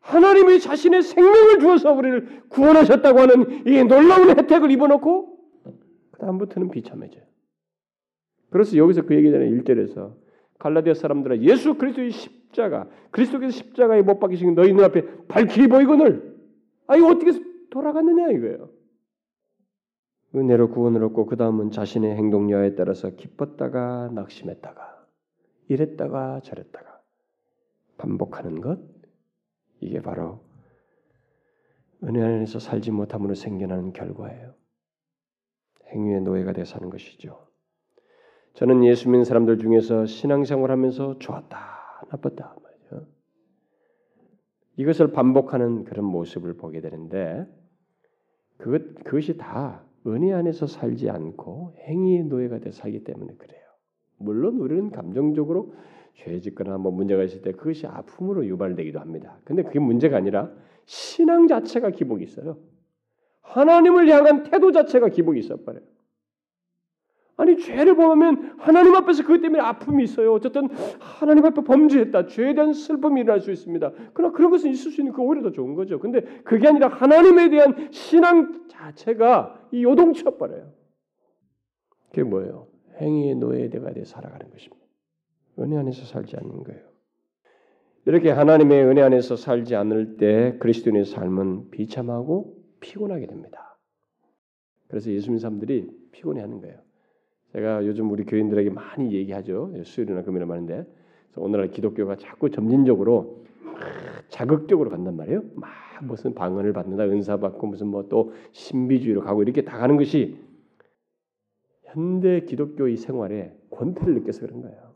하나님이 0.00 0.60
자신의 0.60 1.02
생명을 1.02 1.60
주어서 1.60 1.92
우리를 1.92 2.44
구원하셨다고 2.48 3.18
하는 3.18 3.66
이 3.66 3.84
놀라운 3.84 4.30
혜택을 4.30 4.70
입어놓고 4.70 5.38
그 6.10 6.18
다음부터는 6.18 6.70
비참해져요. 6.70 7.24
그래서 8.50 8.76
여기서 8.76 9.02
그 9.02 9.14
얘기잖아요. 9.14 9.50
1절에서 9.50 10.27
갈라디아 10.58 10.94
사람들아 10.94 11.38
예수 11.38 11.74
그리스도의 11.74 12.10
십자가 12.10 12.88
그리스도께서 13.10 13.52
십자가에 13.52 14.02
못 14.02 14.18
박히신 14.18 14.54
너희 14.54 14.72
눈앞에 14.72 15.26
밝히 15.28 15.68
보이거늘 15.68 16.36
아 16.86 16.96
이거 16.96 17.08
어떻게 17.08 17.32
돌아갔느냐 17.70 18.30
이거예요. 18.30 18.70
은혜로 20.34 20.70
구원을 20.70 21.02
얻고 21.04 21.26
그 21.26 21.36
다음은 21.36 21.70
자신의 21.70 22.16
행동 22.16 22.50
여하에 22.50 22.74
따라서 22.74 23.10
기뻤다가 23.10 24.10
낙심했다가 24.12 25.06
이랬다가 25.68 26.40
저랬다가 26.42 27.00
반복하는 27.96 28.60
것 28.60 28.78
이게 29.80 30.02
바로 30.02 30.40
은혜 32.02 32.22
안에서 32.22 32.58
살지 32.58 32.90
못함으로 32.90 33.34
생겨나는 33.34 33.92
결과예요. 33.92 34.54
행위의 35.92 36.20
노예가 36.22 36.52
되어 36.52 36.64
사는 36.64 36.90
것이죠. 36.90 37.47
저는 38.58 38.84
예수 38.84 39.08
믿는 39.08 39.22
사람들 39.22 39.58
중에서 39.58 40.06
신앙생활하면서 40.06 41.20
좋았다, 41.20 41.58
나빴다 42.10 42.56
말이죠. 42.60 43.06
이것을 44.76 45.12
반복하는 45.12 45.84
그런 45.84 46.04
모습을 46.06 46.54
보게 46.56 46.80
되는데 46.80 47.46
그것 48.56 48.94
그것이 49.04 49.36
다 49.36 49.84
은혜 50.08 50.32
안에서 50.32 50.66
살지 50.66 51.08
않고 51.08 51.74
행위의 51.86 52.24
노예가 52.24 52.58
돼 52.58 52.72
살기 52.72 53.04
때문에 53.04 53.34
그래요. 53.38 53.62
물론 54.16 54.56
우리는 54.56 54.90
감정적으로 54.90 55.72
죄 56.14 56.40
짓거나 56.40 56.78
뭐 56.78 56.90
문제가 56.90 57.22
있을 57.22 57.42
때 57.42 57.52
그것이 57.52 57.86
아픔으로 57.86 58.44
유발되기도 58.44 58.98
합니다. 58.98 59.38
근데 59.44 59.62
그게 59.62 59.78
문제가 59.78 60.16
아니라 60.16 60.50
신앙 60.84 61.46
자체가 61.46 61.90
기복이 61.90 62.24
있어요. 62.24 62.58
하나님을 63.42 64.08
향한 64.08 64.42
태도 64.42 64.72
자체가 64.72 65.10
기복이 65.10 65.38
있어 65.38 65.58
버려요. 65.58 65.84
아니 67.38 67.56
죄를 67.56 67.94
범하면 67.94 68.56
하나님 68.58 68.94
앞에서 68.96 69.22
그것 69.22 69.40
때문에 69.40 69.62
아픔이 69.62 70.02
있어요. 70.02 70.32
어쨌든 70.32 70.68
하나님 70.98 71.46
앞에 71.46 71.62
범죄했다. 71.62 72.26
죄에 72.26 72.52
대한 72.54 72.72
슬픔이 72.72 73.20
일어날 73.20 73.40
수 73.40 73.52
있습니다. 73.52 73.92
그러나 74.12 74.34
그런 74.34 74.50
것은 74.50 74.70
있을 74.70 74.90
수 74.90 75.00
있는 75.00 75.12
그 75.12 75.22
오히려 75.22 75.42
더 75.42 75.52
좋은 75.52 75.74
거죠. 75.74 76.00
근데 76.00 76.22
그게 76.42 76.66
아니라 76.66 76.88
하나님에 76.88 77.48
대한 77.48 77.92
신앙 77.92 78.66
자체가 78.66 79.68
이 79.70 79.84
요동쳐 79.84 80.36
버려요. 80.36 80.72
그게 82.10 82.24
뭐예요? 82.24 82.66
행위의 83.00 83.36
노예가 83.36 83.92
돼 83.92 84.04
살아가는 84.04 84.50
것입니다. 84.50 84.84
은혜 85.60 85.76
안에서 85.76 86.06
살지 86.06 86.36
않는 86.36 86.64
거예요. 86.64 86.80
이렇게 88.06 88.30
하나님의 88.30 88.84
은혜 88.84 89.02
안에서 89.02 89.36
살지 89.36 89.76
않을 89.76 90.16
때 90.16 90.56
그리스도인의 90.58 91.04
삶은 91.04 91.70
비참하고 91.70 92.56
피곤하게 92.80 93.26
됩니다. 93.26 93.78
그래서 94.88 95.12
예수님 95.12 95.38
사람들이 95.38 95.88
피곤해하는 96.10 96.60
거예요. 96.62 96.87
제가 97.52 97.86
요즘 97.86 98.10
우리 98.10 98.24
교인들에게 98.24 98.70
많이 98.70 99.12
얘기하죠. 99.12 99.72
수요일이나 99.84 100.22
금요일에 100.22 100.44
많은데 100.46 100.86
오늘날 101.36 101.70
기독교가 101.70 102.16
자꾸 102.16 102.50
점진적으로 102.50 103.44
자극적으로 104.28 104.90
간단 104.90 105.16
말이에요. 105.16 105.42
막 105.54 105.70
무슨 106.02 106.34
방언을 106.34 106.72
받는다, 106.72 107.04
은사 107.04 107.38
받고 107.38 107.66
무슨 107.66 107.88
뭐 107.88 108.08
또 108.08 108.32
신비주의로 108.52 109.22
가고 109.22 109.42
이렇게 109.42 109.62
다 109.62 109.78
가는 109.78 109.96
것이 109.96 110.38
현대 111.84 112.40
기독교의 112.44 112.96
생활에 112.96 113.56
권태를 113.70 114.14
느껴서 114.14 114.40
그런 114.40 114.62
거예요. 114.62 114.92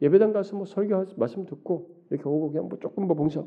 예배당 0.00 0.32
가서 0.32 0.56
뭐 0.56 0.64
설교 0.64 1.14
말씀 1.16 1.44
듣고 1.46 1.94
이렇게 2.10 2.28
오고 2.28 2.50
그냥 2.52 2.68
뭐 2.68 2.78
조금 2.78 3.06
뭐 3.06 3.16
봉사 3.16 3.44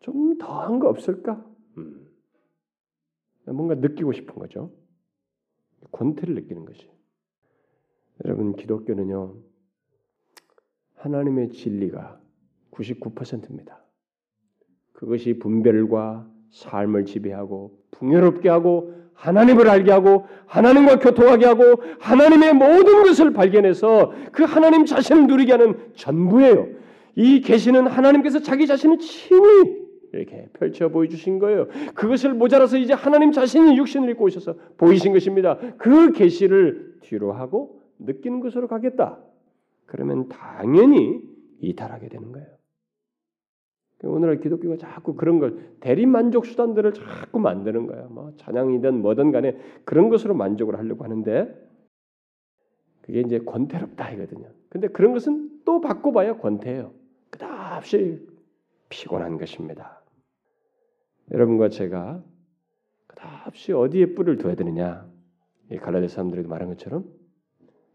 좀 0.00 0.38
더 0.38 0.46
한 0.46 0.78
거 0.80 0.88
없을까? 0.88 1.44
음. 1.76 2.06
뭔가 3.46 3.74
느끼고 3.74 4.12
싶은 4.12 4.34
거죠. 4.34 4.70
권태를 5.92 6.34
느끼는 6.34 6.64
것이. 6.64 6.88
여러분 8.24 8.54
기독교는요 8.54 9.34
하나님의 10.96 11.50
진리가 11.50 12.20
99%입니다. 12.72 13.82
그것이 14.92 15.38
분별과 15.38 16.28
삶을 16.50 17.06
지배하고 17.06 17.78
풍요롭게 17.92 18.48
하고 18.48 18.94
하나님을 19.14 19.68
알게 19.68 19.90
하고 19.92 20.26
하나님과 20.46 20.98
교통하게 20.98 21.46
하고 21.46 21.82
하나님의 21.98 22.54
모든 22.54 23.02
것을 23.02 23.32
발견해서 23.32 24.12
그 24.32 24.44
하나님 24.44 24.84
자신을 24.84 25.26
누리게 25.26 25.52
하는 25.52 25.92
전부예요. 25.94 26.68
이 27.16 27.40
계시는 27.40 27.86
하나님께서 27.86 28.40
자기 28.40 28.66
자신을 28.66 28.98
친히 28.98 29.80
이렇게 30.12 30.48
펼쳐 30.54 30.88
보여주신 30.88 31.38
거예요. 31.38 31.68
그것을 31.94 32.34
모자라서 32.34 32.78
이제 32.78 32.92
하나님 32.92 33.32
자신이 33.32 33.76
육신을 33.78 34.10
입고 34.10 34.24
오셔서 34.24 34.54
보이신 34.76 35.12
것입니다. 35.12 35.58
그 35.78 36.12
계시를 36.12 36.96
뒤로 37.02 37.32
하고 37.32 37.79
느끼는 38.00 38.40
것으로 38.40 38.68
가겠다. 38.68 39.18
그러면 39.86 40.28
당연히 40.28 41.22
이탈하게 41.60 42.08
되는 42.08 42.32
거예요. 42.32 42.46
오늘날 44.04 44.40
기독교가 44.40 44.76
자꾸 44.76 45.14
그런 45.14 45.38
걸 45.38 45.76
대리 45.80 46.06
만족 46.06 46.46
수단들을 46.46 46.94
자꾸 46.94 47.38
만드는 47.38 47.86
거야. 47.86 48.04
뭐 48.04 48.32
찬양이든 48.36 49.02
뭐든 49.02 49.30
간에 49.30 49.58
그런 49.84 50.08
것으로 50.08 50.34
만족을 50.34 50.78
하려고 50.78 51.04
하는데 51.04 51.54
그게 53.02 53.20
이제 53.20 53.40
권태롭다 53.40 54.10
이거든요. 54.12 54.48
근데 54.70 54.88
그런 54.88 55.12
것은 55.12 55.60
또 55.64 55.80
바꿔봐야 55.80 56.38
권태예요. 56.38 56.92
그다없이 57.30 58.26
피곤한 58.88 59.36
것입니다. 59.36 60.02
여러분과 61.30 61.68
제가 61.68 62.22
그다없이 63.06 63.72
어디에 63.72 64.14
뿔을 64.14 64.38
둬야 64.38 64.54
되느냐? 64.54 65.08
이 65.70 65.76
갈라디 65.76 66.08
사람들에게 66.08 66.48
말한 66.48 66.68
것처럼 66.70 67.04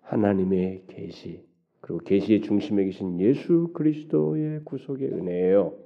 하나님의 0.06 0.86
계시 0.88 1.46
그리고 1.82 2.00
계시의 2.00 2.42
중심에 2.42 2.86
계신 2.86 3.20
예수 3.20 3.72
그리스도의 3.74 4.62
구속의 4.66 5.10
은혜예요. 5.10 5.78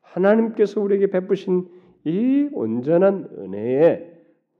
하나님께서 0.00 0.80
우리에게 0.80 1.08
베푸신 1.08 1.68
이 2.04 2.48
온전한 2.52 3.28
은혜에 3.36 4.10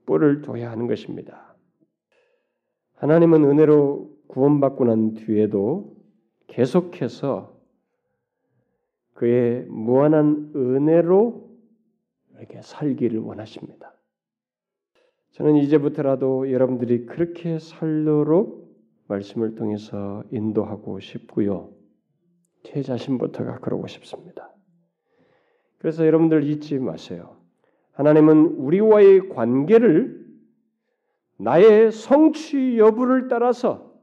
뿔을 0.05 0.41
둬야 0.41 0.69
하는 0.69 0.87
것입니다. 0.87 1.55
하나님은 2.95 3.43
은혜로 3.45 4.15
구원받고 4.27 4.85
난 4.85 5.13
뒤에도 5.13 5.95
계속해서 6.47 7.55
그의 9.13 9.65
무한한 9.69 10.51
은혜로 10.55 11.49
이렇게 12.37 12.61
살기를 12.61 13.19
원하십니다. 13.19 13.93
저는 15.31 15.55
이제부터라도 15.57 16.51
여러분들이 16.51 17.05
그렇게 17.05 17.59
살도록 17.59 18.64
말씀을 19.07 19.55
통해서 19.55 20.23
인도하고 20.31 20.99
싶고요. 20.99 21.71
제 22.63 22.81
자신부터가 22.81 23.59
그러고 23.59 23.87
싶습니다. 23.87 24.51
그래서 25.77 26.05
여러분들 26.05 26.43
잊지 26.43 26.79
마세요. 26.79 27.37
하나님은 27.93 28.55
우리와의 28.57 29.29
관계를 29.29 30.25
나의 31.37 31.91
성취 31.91 32.77
여부를 32.77 33.27
따라서 33.27 33.93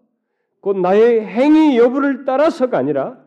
곧 0.60 0.78
나의 0.78 1.26
행위 1.26 1.76
여부를 1.76 2.24
따라서가 2.24 2.78
아니라 2.78 3.22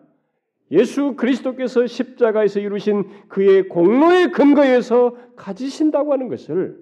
예수 0.72 1.16
그리스도께서 1.16 1.86
십자가에서 1.86 2.60
이루신 2.60 3.28
그의 3.28 3.68
공로의 3.68 4.32
근거에서 4.32 5.16
가지신다고 5.36 6.14
하는 6.14 6.28
것을 6.28 6.82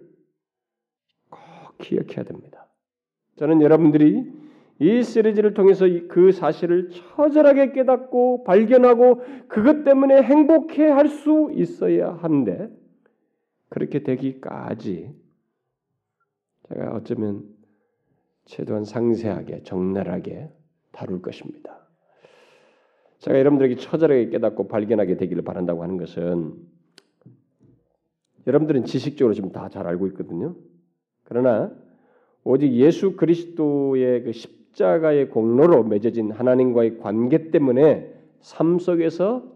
꼭 1.29 1.39
기억해야 1.79 2.23
됩니다. 2.23 2.67
저는 3.35 3.61
여러분들이 3.61 4.31
이 4.79 5.03
시리즈를 5.03 5.53
통해서 5.53 5.85
그 6.09 6.31
사실을 6.31 6.89
처절하게 6.89 7.71
깨닫고 7.73 8.43
발견하고 8.43 9.21
그것 9.47 9.83
때문에 9.83 10.21
행복해 10.23 10.87
할 10.87 11.07
수 11.07 11.51
있어야 11.53 12.13
하는데 12.13 12.69
그렇게 13.69 14.03
되기까지 14.03 15.13
제가 16.69 16.95
어쩌면 16.95 17.43
최대한 18.45 18.83
상세하게 18.83 19.63
적나라하게 19.63 20.49
다룰 20.91 21.21
것입니다. 21.21 21.87
제가 23.19 23.39
여러분들에게 23.39 23.75
처절하게 23.75 24.29
깨닫고 24.29 24.67
발견하게 24.67 25.17
되기를 25.17 25.43
바란다고 25.43 25.83
하는 25.83 25.97
것은 25.97 26.55
여러분들은 28.47 28.83
지식적으로 28.85 29.33
지금 29.33 29.51
다 29.51 29.69
잘 29.69 29.87
알고 29.87 30.07
있거든요. 30.07 30.55
그러나 31.23 31.71
오직 32.43 32.73
예수 32.73 33.15
그리스도의 33.15 34.23
그 34.23 34.33
십 34.33 34.62
자가의 34.73 35.29
공로로 35.29 35.83
맺어진 35.83 36.31
하나님과의 36.31 36.97
관계 36.99 37.51
때문에 37.51 38.13
삶 38.41 38.79
속에서 38.79 39.55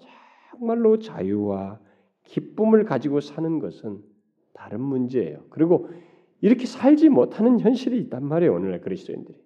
정말로 0.52 1.00
자유와 1.00 1.80
기쁨을 2.24 2.86
가지고 2.86 3.20
사는 3.20 3.60
것은 3.60 4.02
다른 4.54 4.82
문제예요. 4.82 5.46
그리고 5.50 5.90
이렇게 6.42 6.66
살지 6.66 7.10
못하는 7.10 7.60
현실이 7.60 7.98
있단 8.02 8.24
말이에요. 8.26 8.54
오늘날 8.54 8.82
그리스도인들이. 8.82 9.38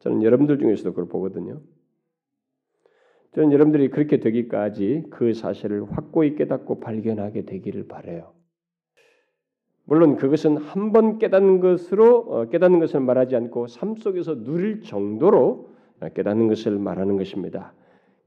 저는 0.00 0.22
여러분들 0.22 0.58
중에서도 0.58 0.90
그걸 0.90 1.08
보거든요. 1.08 1.60
저는 3.34 3.52
여러분들이 3.52 3.88
그렇게 3.88 4.18
되기까지 4.18 5.04
그 5.10 5.32
사실을 5.32 5.90
확고히 5.92 6.34
깨닫고 6.34 6.80
발견하게 6.80 7.44
되기를 7.44 7.86
바래요. 7.86 8.34
물론 9.84 10.16
그것은 10.16 10.56
한 10.56 10.92
번 10.92 11.18
깨닫는 11.18 11.60
것으로 11.60 12.18
어, 12.28 12.44
깨닫는 12.46 12.78
것을 12.78 13.00
말하지 13.00 13.36
않고 13.36 13.66
삶 13.66 13.96
속에서 13.96 14.42
누릴 14.44 14.82
정도로 14.82 15.70
깨닫는 16.14 16.48
것을 16.48 16.78
말하는 16.78 17.16
것입니다. 17.16 17.72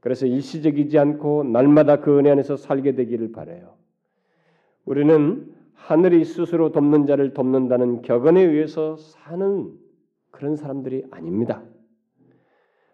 그래서 0.00 0.26
일시적이지 0.26 0.98
않고 0.98 1.44
날마다 1.44 2.00
그 2.00 2.18
은혜 2.18 2.30
안에서 2.30 2.56
살게 2.56 2.94
되기를 2.94 3.32
바래요. 3.32 3.74
우리는 4.84 5.46
하늘이 5.74 6.24
스스로 6.24 6.72
돕는 6.72 7.06
자를 7.06 7.34
돕는다는 7.34 8.02
격언에 8.02 8.42
의해서 8.42 8.96
사는 8.96 9.72
그런 10.30 10.56
사람들이 10.56 11.04
아닙니다. 11.10 11.62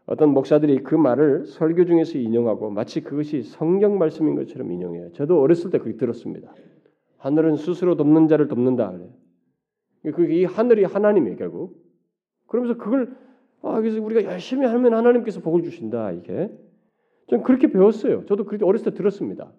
어떤 0.07 0.31
목사들이 0.31 0.83
그 0.83 0.95
말을 0.95 1.47
설교 1.47 1.85
중에서 1.85 2.19
인용하고 2.19 2.71
마치 2.71 3.03
그것이 3.03 3.43
성경 3.43 3.99
말씀인 3.99 4.35
것처럼 4.35 4.73
인용해요. 4.73 5.13
저도 5.13 5.41
어렸을 5.41 5.71
때 5.71 5.79
그렇게 5.79 5.97
들었습니다. 5.97 6.53
하늘은 7.23 7.55
스스로 7.55 7.97
돕는 7.97 8.27
자를 8.27 8.49
돕는다 8.49 8.91
그래. 8.91 10.13
그게 10.13 10.41
이 10.41 10.45
하늘이 10.45 10.83
하나님이에요 10.83 11.37
결국. 11.37 11.81
그러면서 12.49 12.77
그걸 12.77 13.17
아 13.63 13.81
그래서 13.81 14.03
우리가 14.03 14.25
열심히 14.25 14.67
하면 14.67 14.95
하나님께서 14.95 15.41
복을 15.41 15.63
주신다 15.63 16.11
이게. 16.11 16.51
전 17.29 17.45
그렇게 17.45 17.69
배웠어요. 17.71 18.27
저도 18.27 18.45
그렇게 18.45 18.65
어렸을 18.65 18.91
때 18.91 18.97
들었습니다. 18.97 19.53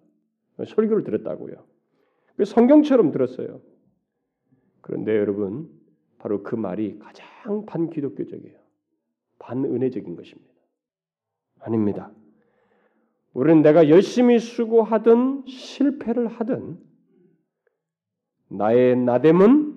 설교를 0.68 1.06
들었다고요. 1.06 1.56
성경처럼 2.46 3.12
들었어요. 3.12 3.62
그런데 4.82 5.16
여러분 5.18 5.70
바로 6.18 6.44
그 6.44 6.56
말이 6.56 7.00
가장 7.00 7.66
반기독교적이에요. 7.66 8.58
반은혜적인 9.40 10.18
것입니다. 10.18 10.52
아닙니다. 11.62 12.12
우리는 13.34 13.62
내가 13.62 13.88
열심히 13.88 14.38
수고하든 14.38 15.46
실패를 15.48 16.28
하든 16.28 16.78
나의 18.54 18.96
나됨은 18.98 19.74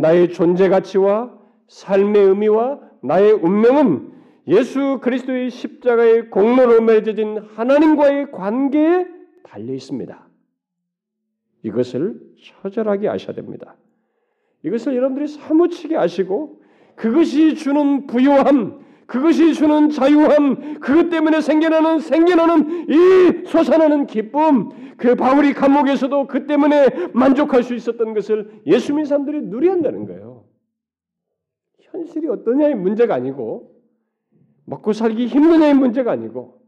나의 0.00 0.32
존재 0.32 0.68
가치와 0.68 1.36
삶의 1.68 2.22
의미와 2.22 2.80
나의 3.02 3.32
운명은 3.32 4.12
예수 4.48 4.98
그리스도의 5.02 5.50
십자가의 5.50 6.30
공로로 6.30 6.82
맺어진 6.82 7.38
하나님과의 7.54 8.30
관계에 8.30 9.06
달려 9.42 9.74
있습니다. 9.74 10.28
이것을 11.62 12.20
처절하게 12.62 13.08
아셔야 13.08 13.34
됩니다. 13.34 13.76
이것을 14.62 14.96
여러분들이 14.96 15.28
사무치게 15.28 15.96
아시고 15.96 16.62
그것이 16.94 17.54
주는 17.54 18.06
부요함, 18.06 18.84
그것이 19.10 19.54
주는 19.54 19.90
자유함, 19.90 20.78
그것 20.78 21.10
때문에 21.10 21.40
생겨나는 21.40 21.98
생겨나는 21.98 22.86
이 22.88 23.44
솟아나는 23.44 24.06
기쁨, 24.06 24.68
그 24.96 25.16
바울이 25.16 25.52
감옥에서도 25.52 26.28
그 26.28 26.46
때문에 26.46 27.08
만족할 27.12 27.64
수 27.64 27.74
있었던 27.74 28.14
것을 28.14 28.62
예수 28.66 28.92
믿는 28.92 29.06
사람들이 29.06 29.42
누려한다는 29.42 30.06
거예요. 30.06 30.44
현실이 31.80 32.28
어떠냐의 32.28 32.76
문제가 32.76 33.16
아니고 33.16 33.74
먹고 34.64 34.92
살기 34.92 35.26
힘드냐의 35.26 35.74
문제가 35.74 36.12
아니고 36.12 36.62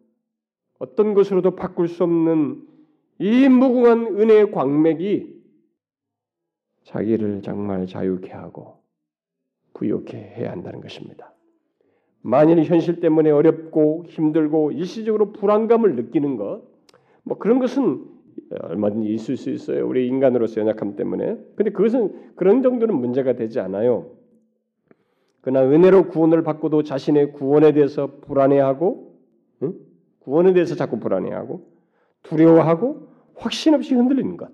어떤 0.80 1.14
것으로도 1.14 1.54
바꿀 1.54 1.86
수 1.86 2.02
없는 2.02 2.60
이 3.20 3.48
무궁한 3.48 4.18
은혜의 4.18 4.50
광맥이 4.50 5.32
자기를 6.82 7.42
정말 7.42 7.86
자유케 7.86 8.32
하고 8.32 8.82
부욕해 9.74 10.16
해야 10.16 10.50
한다는 10.50 10.80
것입니다. 10.80 11.31
만일 12.22 12.62
현실 12.64 13.00
때문에 13.00 13.30
어렵고 13.30 14.04
힘들고 14.06 14.72
일시적으로 14.72 15.32
불안감을 15.32 15.96
느끼는 15.96 16.36
것, 16.36 16.62
뭐 17.24 17.38
그런 17.38 17.58
것은 17.58 18.04
얼마든지 18.60 19.12
있을 19.12 19.36
수 19.36 19.50
있어요. 19.50 19.86
우리 19.86 20.06
인간으로서 20.06 20.60
연약함 20.60 20.96
때문에. 20.96 21.36
근데 21.56 21.70
그것은 21.70 22.34
그런 22.36 22.62
정도는 22.62 22.94
문제가 22.94 23.34
되지 23.34 23.60
않아요. 23.60 24.10
그러나 25.40 25.68
은혜로 25.68 26.08
구원을 26.08 26.42
받고도 26.42 26.84
자신의 26.84 27.32
구원에 27.32 27.72
대해서 27.72 28.18
불안해하고, 28.20 29.18
응? 29.62 29.74
구원에 30.20 30.52
대해서 30.52 30.76
자꾸 30.76 31.00
불안해하고, 31.00 31.66
두려워하고, 32.22 33.08
확신 33.34 33.74
없이 33.74 33.94
흔들리는 33.94 34.36
것. 34.36 34.50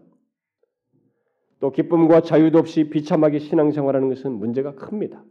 또 1.61 1.71
기쁨과 1.73 2.23
자유도 2.23 2.59
없이 2.59 2.89
비참하게 2.89 3.41
신앙생활하는 3.41 4.09
것은 4.09 4.33
문제가 4.33 4.75
큽니다. 4.75 5.23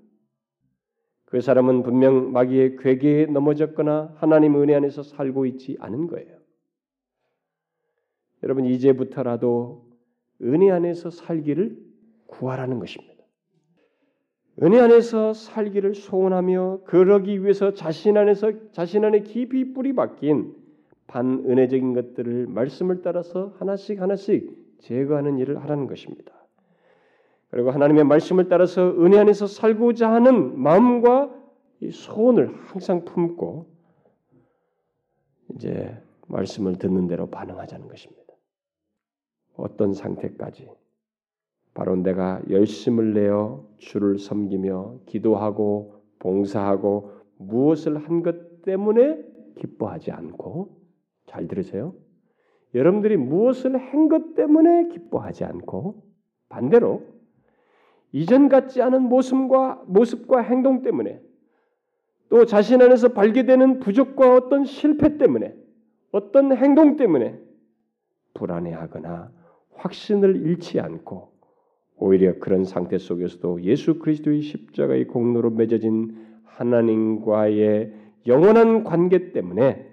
그 1.28 1.41
사람은 1.41 1.84
분명 1.84 2.32
마귀의 2.32 2.78
괴계에 2.78 3.25
넘어졌거나 3.25 4.15
하나님 4.15 4.55
은혜 4.61 4.75
안에서 4.75 5.03
살고 5.03 5.45
있지 5.45 5.78
않은 5.80 6.07
거예요. 6.07 6.38
여러분 8.43 8.63
이제부터라도 8.65 9.86
은혜 10.41 10.71
안에서 10.71 11.09
살기를 11.09 11.78
구하라는 12.28 12.80
것입니다. 12.80 13.23
은혜 14.63 14.80
안에서 14.80 15.34
살기를 15.34 15.95
소원하며 15.95 16.84
그러기 16.86 17.43
위해서 17.43 17.73
자신 17.73 18.15
안에서 18.15 18.71
자신 18.71 19.03
안에 19.03 19.21
깊이 19.21 19.73
뿌리 19.73 19.93
박힌 19.93 20.55
반은혜적인 21.07 21.93
것들을 21.93 22.47
말씀을 22.47 23.01
따라서 23.01 23.53
하나씩 23.59 24.01
하나씩 24.01 24.80
제거하는 24.80 25.39
일을 25.39 25.61
하라는 25.61 25.88
것입니다. 25.88 26.37
그리고 27.50 27.72
하나님의 27.72 28.04
말씀을 28.04 28.50
따라서 28.50 28.89
은혜 29.00 29.18
안에서 29.20 29.48
살고자 29.48 30.12
하는 30.12 30.60
마음과 30.60 31.34
소원을 31.91 32.54
항상 32.66 33.06
품고 33.06 33.68
이제 35.56 35.98
말씀을 36.28 36.78
듣는 36.78 37.08
대로 37.08 37.30
반응하자는 37.30 37.88
것입니다. 37.88 38.34
어떤 39.56 39.93
상태까지 39.93 40.70
바로 41.74 41.95
내가 41.95 42.41
열심을 42.50 43.14
내어 43.14 43.66
주를 43.78 44.18
섬기며 44.20 45.00
기도하고 45.06 46.02
봉사하고 46.20 47.12
무엇을 47.38 47.98
한 48.08 48.24
것 48.24 48.64
때문에 48.64 49.24
기뻐하지 49.58 50.12
않고 50.12 50.76
잘 51.28 51.48
들으세요. 51.48 51.93
여러분들이 52.76 53.16
무엇을 53.16 53.78
한 53.78 54.10
것 54.10 54.36
때문에 54.36 54.89
기뻐하지 54.89 55.45
않고 55.45 56.04
반대로 56.50 57.04
이전 58.12 58.49
같지 58.49 58.82
않은 58.82 59.03
모습과 59.03 59.84
모습과 59.88 60.41
행동 60.41 60.82
때문에 60.82 61.22
또 62.30 62.45
자신 62.45 62.82
안에서 62.82 63.10
발견되는 63.10 63.80
부족과 63.80 64.34
어떤 64.34 64.66
실패 64.66 65.18
때문에 65.18 65.55
어떤 66.12 66.55
행동 66.55 66.95
때문에 66.95 67.39
불안해하거나 68.34 69.32
확신을 69.74 70.36
잃지 70.36 70.80
않고 70.80 71.32
오히려 71.97 72.38
그런 72.39 72.64
상태 72.64 72.97
속에서도 72.97 73.64
예수 73.64 73.99
그리스도의 73.99 74.41
십자가의 74.41 75.08
공로로 75.08 75.49
맺어진 75.51 76.28
하나님과의 76.43 77.93
영원한 78.28 78.84
관계 78.84 79.32
때문에 79.32 79.88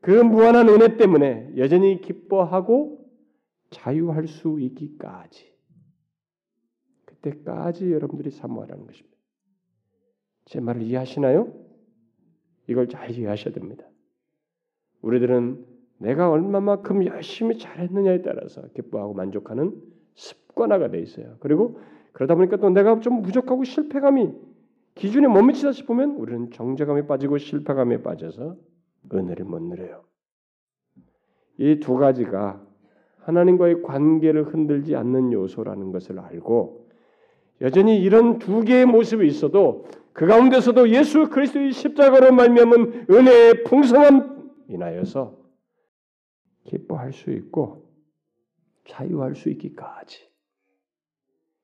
그 0.00 0.10
무한한 0.10 0.68
은혜 0.68 0.96
때문에 0.96 1.52
여전히 1.56 2.00
기뻐하고 2.00 2.98
자유할 3.70 4.28
수 4.28 4.58
있기까지 4.60 5.46
그 5.46 5.53
때까지 7.24 7.92
여러분들이 7.92 8.30
사모하라는 8.30 8.86
것입니다. 8.86 9.16
제 10.44 10.60
말을 10.60 10.82
이해하시나요? 10.82 11.52
이걸 12.66 12.88
잘 12.88 13.10
이해하셔야 13.10 13.54
됩니다. 13.54 13.84
우리들은 15.02 15.64
내가 15.98 16.30
얼마만큼 16.30 17.06
열심히 17.06 17.58
잘했느냐에 17.58 18.22
따라서 18.22 18.62
기뻐하고 18.74 19.14
만족하는 19.14 19.72
습관화가 20.14 20.90
돼 20.90 21.00
있어요. 21.00 21.36
그리고 21.40 21.80
그러다 22.12 22.34
보니까 22.34 22.56
또 22.58 22.70
내가 22.70 23.00
좀 23.00 23.22
부족하고 23.22 23.64
실패감이 23.64 24.32
기준에 24.94 25.26
못 25.26 25.42
미치다 25.42 25.72
싶으면 25.72 26.12
우리는 26.16 26.50
정죄감에 26.50 27.06
빠지고 27.06 27.38
실패감에 27.38 28.02
빠져서 28.02 28.56
은혜를 29.12 29.44
못 29.44 29.60
누려요. 29.62 30.04
이 31.58 31.80
두 31.80 31.96
가지가 31.96 32.64
하나님과의 33.18 33.82
관계를 33.82 34.44
흔들지 34.44 34.96
않는 34.96 35.32
요소라는 35.32 35.92
것을 35.92 36.18
알고 36.18 36.83
여전히 37.60 38.00
이런 38.00 38.38
두 38.38 38.62
개의 38.62 38.86
모습이 38.86 39.26
있어도 39.26 39.86
그 40.12 40.26
가운데서도 40.26 40.90
예수 40.90 41.28
그리스도의 41.28 41.72
십자가로 41.72 42.32
말미암은 42.32 43.06
은혜의 43.10 43.64
풍성함 43.64 44.52
인하여서 44.68 45.36
기뻐할 46.64 47.12
수 47.12 47.30
있고 47.30 47.84
자유할 48.86 49.34
수 49.34 49.50
있기까지 49.50 50.28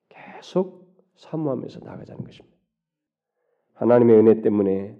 계속 0.08 0.90
사모하면서 1.16 1.80
나가자는 1.80 2.24
것입니다. 2.24 2.56
하나님의 3.74 4.18
은혜 4.18 4.42
때문에 4.42 4.98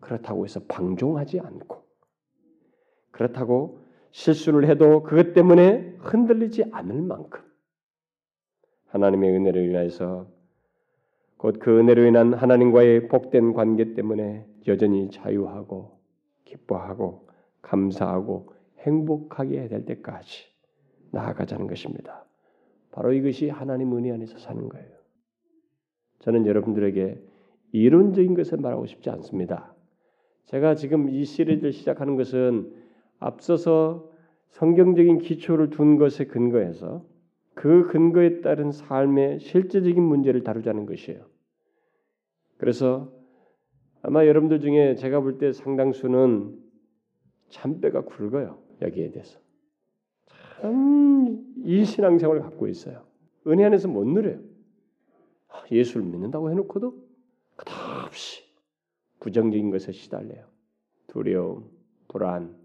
그렇다고 0.00 0.44
해서 0.44 0.60
방종하지 0.66 1.40
않고 1.40 1.84
그렇다고 3.10 3.80
실수를 4.12 4.68
해도 4.68 5.02
그것 5.02 5.34
때문에 5.34 5.96
흔들리지 6.00 6.64
않을 6.72 7.02
만큼 7.02 7.42
하나님의 8.90 9.30
은혜를 9.30 9.68
인하여서 9.68 10.26
곧 11.36 11.58
그 11.58 11.78
은혜로 11.78 12.04
인한 12.04 12.34
하나님과의 12.34 13.08
복된 13.08 13.54
관계 13.54 13.94
때문에 13.94 14.46
여전히 14.68 15.10
자유하고 15.10 15.98
기뻐하고 16.44 17.28
감사하고 17.62 18.52
행복하게 18.80 19.68
될 19.68 19.84
때까지 19.86 20.44
나아가자는 21.12 21.66
것입니다. 21.66 22.24
바로 22.92 23.12
이것이 23.12 23.48
하나님 23.48 23.96
은혜 23.96 24.12
안에서 24.12 24.38
사는 24.38 24.68
거예요. 24.68 24.88
저는 26.18 26.46
여러분들에게 26.46 27.22
이론적인 27.72 28.34
것을 28.34 28.58
말하고 28.58 28.86
싶지 28.86 29.10
않습니다. 29.10 29.74
제가 30.46 30.74
지금 30.74 31.08
이 31.08 31.24
시리즈를 31.24 31.72
시작하는 31.72 32.16
것은 32.16 32.74
앞서서 33.18 34.10
성경적인 34.50 35.18
기초를 35.18 35.70
둔 35.70 35.96
것에 35.96 36.26
근거해서 36.26 37.04
그 37.60 37.86
근거에 37.88 38.40
따른 38.40 38.72
삶의 38.72 39.40
실제적인 39.40 40.02
문제를 40.02 40.42
다루자는 40.44 40.86
것이에요. 40.86 41.26
그래서 42.56 43.12
아마 44.00 44.26
여러분들 44.26 44.60
중에 44.60 44.94
제가 44.94 45.20
볼 45.20 45.36
때 45.36 45.52
상당수는 45.52 46.58
참배가 47.50 48.00
굵어요. 48.06 48.62
여기에 48.80 49.10
대해서. 49.10 49.38
참 50.62 51.44
이 51.62 51.84
신앙생활을 51.84 52.40
갖고 52.40 52.66
있어요. 52.66 53.04
은혜 53.46 53.66
안에서 53.66 53.88
못 53.88 54.06
누려요. 54.06 54.40
아, 55.48 55.62
예수를 55.70 56.06
믿는다고 56.06 56.50
해놓고도 56.50 56.94
끝없이 57.56 58.42
부정적인 59.20 59.70
것에 59.70 59.92
시달려요. 59.92 60.46
두려움, 61.08 61.68
불안, 62.08 62.56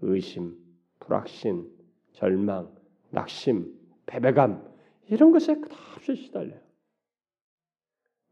의심, 0.00 0.56
불확신, 1.00 1.70
절망, 2.12 2.74
낙심, 3.10 3.77
패배감 4.08 4.66
이런 5.08 5.32
것에 5.32 5.54
끝없이 5.54 6.16
시달려요. 6.16 6.60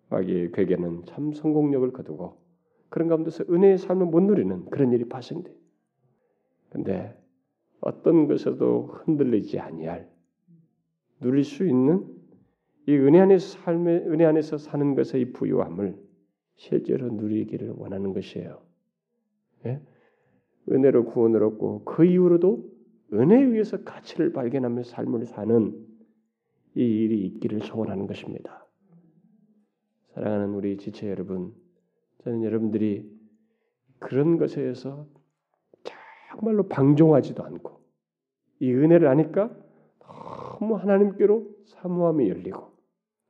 마귀의 0.09 0.53
괴계는 0.53 1.05
참 1.07 1.33
성공력을 1.33 1.93
거두고 1.93 2.39
그런 2.89 3.09
가운데서 3.09 3.45
은혜의 3.51 3.79
삶을 3.79 4.07
못 4.07 4.21
누리는 4.21 4.67
그런 4.67 4.93
일이 4.93 5.09
발생돼. 5.09 5.55
근데 6.71 7.17
어떤 7.81 8.27
것에도 8.27 8.87
흔들리지 9.05 9.59
아니할 9.59 10.11
누릴 11.21 11.45
수 11.45 11.67
있는 11.67 12.07
이 12.87 12.95
은혜 12.97 13.21
안에서 13.21 13.59
삶의 13.59 14.09
은혜 14.09 14.25
안에서 14.25 14.59
사는 14.59 14.95
것의 14.95 15.33
부유함을 15.33 15.97
실제로 16.55 17.09
누리기를 17.09 17.75
원하는 17.77 18.13
것이에요. 18.13 18.63
예? 19.67 19.81
은혜로 20.71 21.07
구원을 21.07 21.43
얻고 21.43 21.85
그 21.85 22.05
이후로도 22.05 22.76
은혜에 23.13 23.43
의해서 23.43 23.83
가치를 23.83 24.33
발견하며 24.33 24.83
삶을 24.83 25.27
사는 25.27 25.87
이 26.75 26.81
일이 26.81 27.25
있기를 27.27 27.61
소원하는 27.61 28.07
것입니다. 28.07 28.67
사랑하는 30.15 30.55
우리 30.55 30.77
지체 30.77 31.09
여러분, 31.09 31.55
저는 32.25 32.43
여러분들이 32.43 33.11
그런 33.99 34.39
것에서 34.39 35.07
정말로 36.29 36.69
방종하지도 36.69 37.45
않고 37.45 37.81
이 38.61 38.73
은혜를 38.73 39.09
아니까 39.09 39.55
너무 40.01 40.77
하나님께로 40.77 41.47
사모함이 41.67 42.29
열리고 42.29 42.73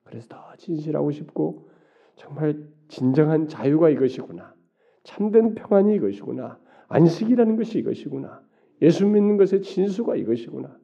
그래서 0.05 0.29
더 0.29 0.57
진실하고 0.57 1.11
싶고 1.11 1.69
정말 2.15 2.69
진정한 2.89 3.49
자유가 3.49 3.91
이것이구나. 3.91 4.55
참된 5.03 5.55
평안이 5.55 5.97
이것이구나. 5.97 6.59
안식이라는 6.89 7.57
것이 7.57 7.79
이것이구나. 7.81 8.46
예수 8.83 9.07
믿는 9.07 9.37
것의 9.37 9.63
진수가 9.63 10.17
이것이구나. 10.17 10.77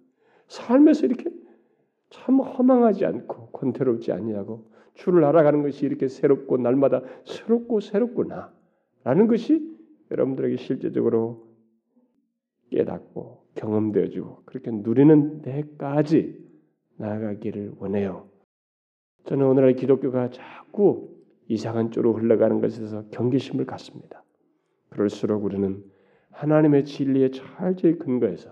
삶에서 0.49 1.07
이렇게 1.07 1.31
참 2.11 2.41
허망하지 2.41 3.05
않고 3.05 3.49
권태롭지 3.51 4.13
아니하고 4.13 4.71
주를 4.95 5.25
알아가는 5.25 5.63
것이 5.63 5.87
이렇게 5.87 6.09
새롭고 6.09 6.59
날마다 6.59 7.03
새롭고 7.25 7.81
새롭구나. 7.81 8.53
라는 9.05 9.27
것이 9.27 9.71
여러분들에게 10.11 10.57
실제적으로 10.57 11.49
깨닫고 12.71 13.47
경험되어지고 13.55 14.43
그렇게 14.45 14.71
누리는 14.71 15.43
데까지 15.43 16.39
나아가기를 16.97 17.75
원해요. 17.79 18.29
저는 19.25 19.47
오늘날 19.47 19.75
기독교가 19.75 20.31
자꾸 20.31 21.11
이상한 21.49 21.91
쪽으로 21.91 22.15
흘러가는 22.15 22.61
것에서 22.61 23.05
경계심을 23.11 23.67
갖습니다. 23.67 24.25
그럴수록 24.91 25.45
우리는 25.45 25.83
하나님의 26.33 26.85
진리의 26.85 27.33
철저히 27.33 27.99
근거해서 27.99 28.51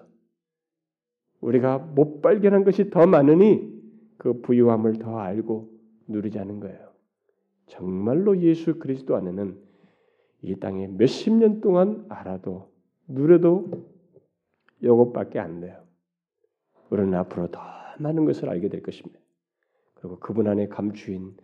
우리가 1.41 1.78
못 1.78 2.20
발견한 2.20 2.64
것이 2.64 2.91
더 2.91 3.07
많으니 3.07 3.81
그 4.18 4.41
부유함을 4.43 4.99
더 4.99 5.18
알고 5.18 5.70
누리자는 6.07 6.61
거예요. 6.61 6.91
정말로 7.66 8.39
예수 8.41 8.78
그리스도 8.78 9.16
안에는 9.16 9.59
이 10.43 10.57
땅에 10.57 10.87
몇십 10.87 11.33
년 11.35 11.61
동안 11.61 12.05
알아도 12.09 12.70
누려도 13.09 13.89
이것밖에 14.83 15.39
안 15.39 15.61
돼요. 15.61 15.83
우리는 16.91 17.14
앞으로 17.14 17.51
더 17.51 17.61
많은 17.99 18.24
것을 18.24 18.49
알게 18.49 18.68
될 18.68 18.83
것입니다. 18.83 19.18
그리고 19.95 20.18
그분 20.18 20.47
안에 20.49 20.68
감추인 20.68 21.37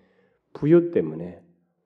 부여 0.53 0.91
때문에 0.91 1.43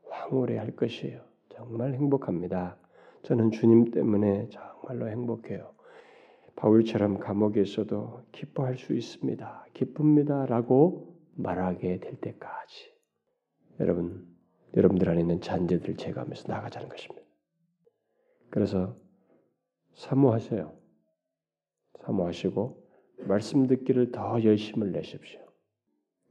황홀해 0.08 0.56
할 0.56 0.76
것이에요. 0.76 1.20
정말 1.50 1.94
행복합니다. 1.94 2.76
저는 3.22 3.50
주님 3.50 3.90
때문에 3.90 4.48
정말로 4.48 5.08
행복해요. 5.08 5.74
바울처럼 6.56 7.18
감옥에 7.18 7.62
있어도 7.62 8.22
기뻐할 8.32 8.76
수 8.76 8.94
있습니다. 8.94 9.66
기쁩니다라고 9.72 11.16
말하게 11.36 12.00
될 12.00 12.16
때까지 12.20 12.92
여러분 13.78 14.28
여러분들 14.76 15.08
안에 15.08 15.20
있는 15.20 15.40
잔재들 15.40 15.96
제거하면서 15.96 16.52
나가자는 16.52 16.88
것입니다. 16.88 17.26
그래서 18.50 18.96
사모하세요. 19.94 20.76
사모하시고 22.04 22.90
말씀 23.26 23.66
듣기를 23.66 24.12
더 24.12 24.42
열심을 24.42 24.92
내십시오. 24.92 25.40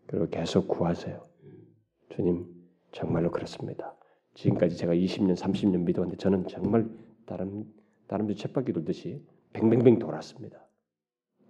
그리고 0.08 0.28
계속 0.30 0.68
구하세요. 0.68 1.28
주님 2.16 2.48
정말로 2.92 3.32
그렇습니다. 3.32 3.96
지금까지 4.40 4.78
제가 4.78 4.94
20년, 4.94 5.36
30년 5.36 5.84
믿어왔는데 5.84 6.18
저는 6.18 6.48
정말 6.48 6.90
다른 7.26 7.66
다른들 8.08 8.36
쳇바퀴 8.36 8.72
돌듯이 8.72 9.22
뱅뱅뱅 9.52 10.00
돌았습니다. 10.00 10.66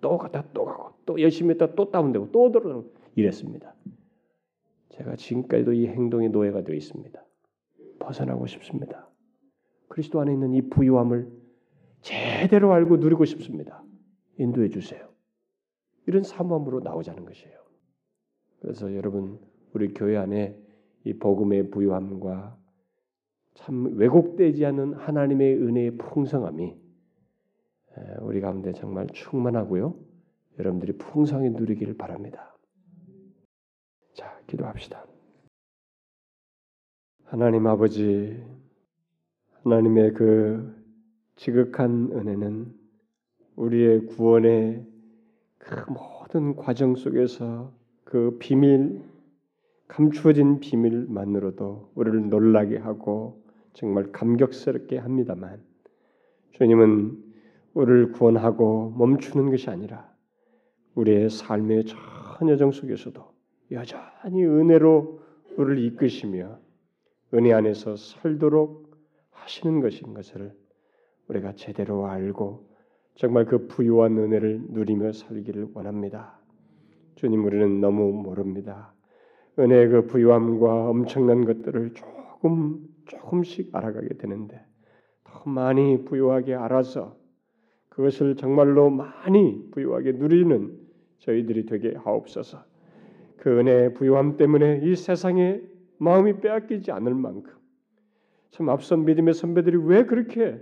또 0.01 0.17
갔다 0.17 0.43
또 0.53 0.65
가고 0.65 0.95
또 1.05 1.21
열심히 1.21 1.51
했다 1.51 1.75
또 1.75 1.91
다운되고 1.91 2.31
또 2.31 2.51
들어 2.51 2.83
이랬습니다. 3.15 3.75
제가 4.89 5.15
지금까지도 5.17 5.73
이 5.73 5.85
행동의 5.85 6.29
노예가 6.29 6.63
되어 6.63 6.75
있습니다. 6.75 7.23
벗어나고 7.99 8.47
싶습니다. 8.47 9.07
그리스도 9.87 10.19
안에 10.21 10.33
있는 10.33 10.55
이 10.55 10.61
부유함을 10.63 11.31
제대로 12.01 12.73
알고 12.73 12.97
누리고 12.97 13.25
싶습니다. 13.25 13.83
인도해 14.37 14.69
주세요. 14.69 15.07
이런 16.07 16.23
사모함으로 16.23 16.79
나오자는 16.79 17.23
것이에요. 17.25 17.59
그래서 18.61 18.95
여러분 18.95 19.39
우리 19.73 19.93
교회 19.93 20.17
안에 20.17 20.57
이 21.03 21.13
복음의 21.13 21.69
부유함과 21.69 22.58
참 23.55 23.97
왜곡되지 23.97 24.65
않은 24.65 24.93
하나님의 24.93 25.55
은혜의 25.55 25.97
풍성함이 25.97 26.75
우리 28.21 28.41
가운데 28.41 28.71
정말 28.73 29.07
충만하고요. 29.07 29.95
여러분들이 30.57 30.93
풍성히 30.97 31.49
누리기를 31.49 31.97
바랍니다. 31.97 32.55
자, 34.13 34.39
기도합시다. 34.47 35.05
하나님 37.25 37.67
아버지, 37.67 38.43
하나님의 39.63 40.13
그 40.13 40.75
지극한 41.35 42.11
은혜는 42.11 42.73
우리의 43.55 44.05
구원의 44.07 44.85
그 45.57 45.91
모든 45.91 46.55
과정 46.55 46.95
속에서 46.95 47.71
그 48.03 48.37
비밀 48.39 49.03
감추어진 49.89 50.59
비밀만으로도 50.59 51.91
우리를 51.95 52.29
놀라게 52.29 52.77
하고 52.77 53.43
정말 53.73 54.11
감격스럽게 54.11 54.97
합니다만 54.97 55.61
주님은 56.51 57.17
우리를 57.73 58.11
구원하고 58.11 58.91
멈추는 58.97 59.49
것이 59.49 59.69
아니라 59.69 60.09
우리의 60.95 61.29
삶의 61.29 61.85
전 61.85 62.49
여정 62.49 62.71
속에서도 62.71 63.21
여전히 63.71 64.45
은혜로 64.45 65.21
우리를 65.57 65.83
이끄시며 65.85 66.59
은혜 67.33 67.53
안에서 67.53 67.95
살도록 67.95 68.91
하시는 69.31 69.81
것인 69.81 70.13
것을 70.13 70.53
우리가 71.27 71.53
제대로 71.55 72.05
알고 72.07 72.69
정말 73.15 73.45
그 73.45 73.67
부유한 73.67 74.17
은혜를 74.17 74.67
누리며 74.69 75.13
살기를 75.13 75.69
원합니다. 75.73 76.39
주님 77.15 77.43
우리는 77.43 77.81
너무 77.81 78.11
모릅니다. 78.13 78.93
은혜의 79.57 79.89
그 79.89 80.05
부유함과 80.05 80.89
엄청난 80.89 81.45
것들을 81.45 81.93
조금 81.93 82.79
조금씩 83.05 83.75
알아가게 83.75 84.15
되는데 84.17 84.63
더 85.23 85.49
많이 85.49 86.05
부유하게 86.05 86.55
알아서 86.55 87.17
그것을 87.89 88.35
정말로 88.35 88.89
많이 88.89 89.69
부유하게 89.71 90.13
누리는 90.13 90.77
저희들이 91.19 91.65
되게 91.65 91.95
하옵소서. 91.95 92.63
그 93.37 93.59
은혜의 93.59 93.93
부요함 93.93 94.37
때문에 94.37 94.81
이 94.83 94.95
세상에 94.95 95.61
마음이 95.97 96.39
빼앗기지 96.39 96.91
않을 96.91 97.13
만큼 97.13 97.53
참 98.51 98.69
앞선 98.69 99.05
믿음의 99.05 99.33
선배들이 99.33 99.77
왜 99.77 100.05
그렇게 100.05 100.59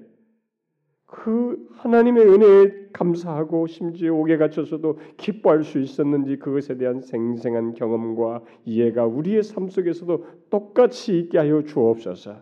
그 1.05 1.67
하나님의 1.73 2.23
은혜에 2.27 2.86
감사하고 2.93 3.67
심지어 3.67 4.13
옥에 4.13 4.37
갇혀서도 4.37 4.99
기뻐할 5.17 5.63
수 5.63 5.79
있었는지 5.79 6.37
그것에 6.37 6.77
대한 6.77 7.01
생생한 7.01 7.73
경험과 7.73 8.43
이해가 8.65 9.05
우리의 9.05 9.43
삶 9.43 9.69
속에서도 9.69 10.25
똑같이 10.49 11.19
있게 11.19 11.37
하여 11.37 11.63
주옵소서. 11.63 12.35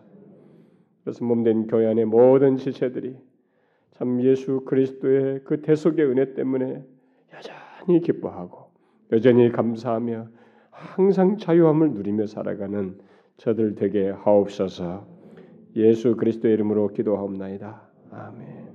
그래서 1.04 1.24
몸된 1.24 1.66
교회 1.68 1.86
안의 1.86 2.06
모든 2.06 2.56
지체들이 2.56 3.16
참 3.92 4.20
예수 4.22 4.62
그리스도의 4.64 5.40
그 5.44 5.62
대속의 5.62 6.04
은혜 6.04 6.34
때문에 6.34 6.84
여전히 7.32 8.00
기뻐하고 8.00 8.66
여전히 9.12 9.50
감사하며 9.52 10.28
항상 10.70 11.38
자유함을 11.38 11.92
누리며 11.92 12.26
살아가는 12.26 12.98
저들 13.38 13.76
되게 13.76 14.10
하옵소서. 14.10 15.06
예수 15.76 16.16
그리스도의 16.16 16.54
이름으로 16.54 16.88
기도하옵나이다. 16.88 17.82
아멘. 18.10 18.65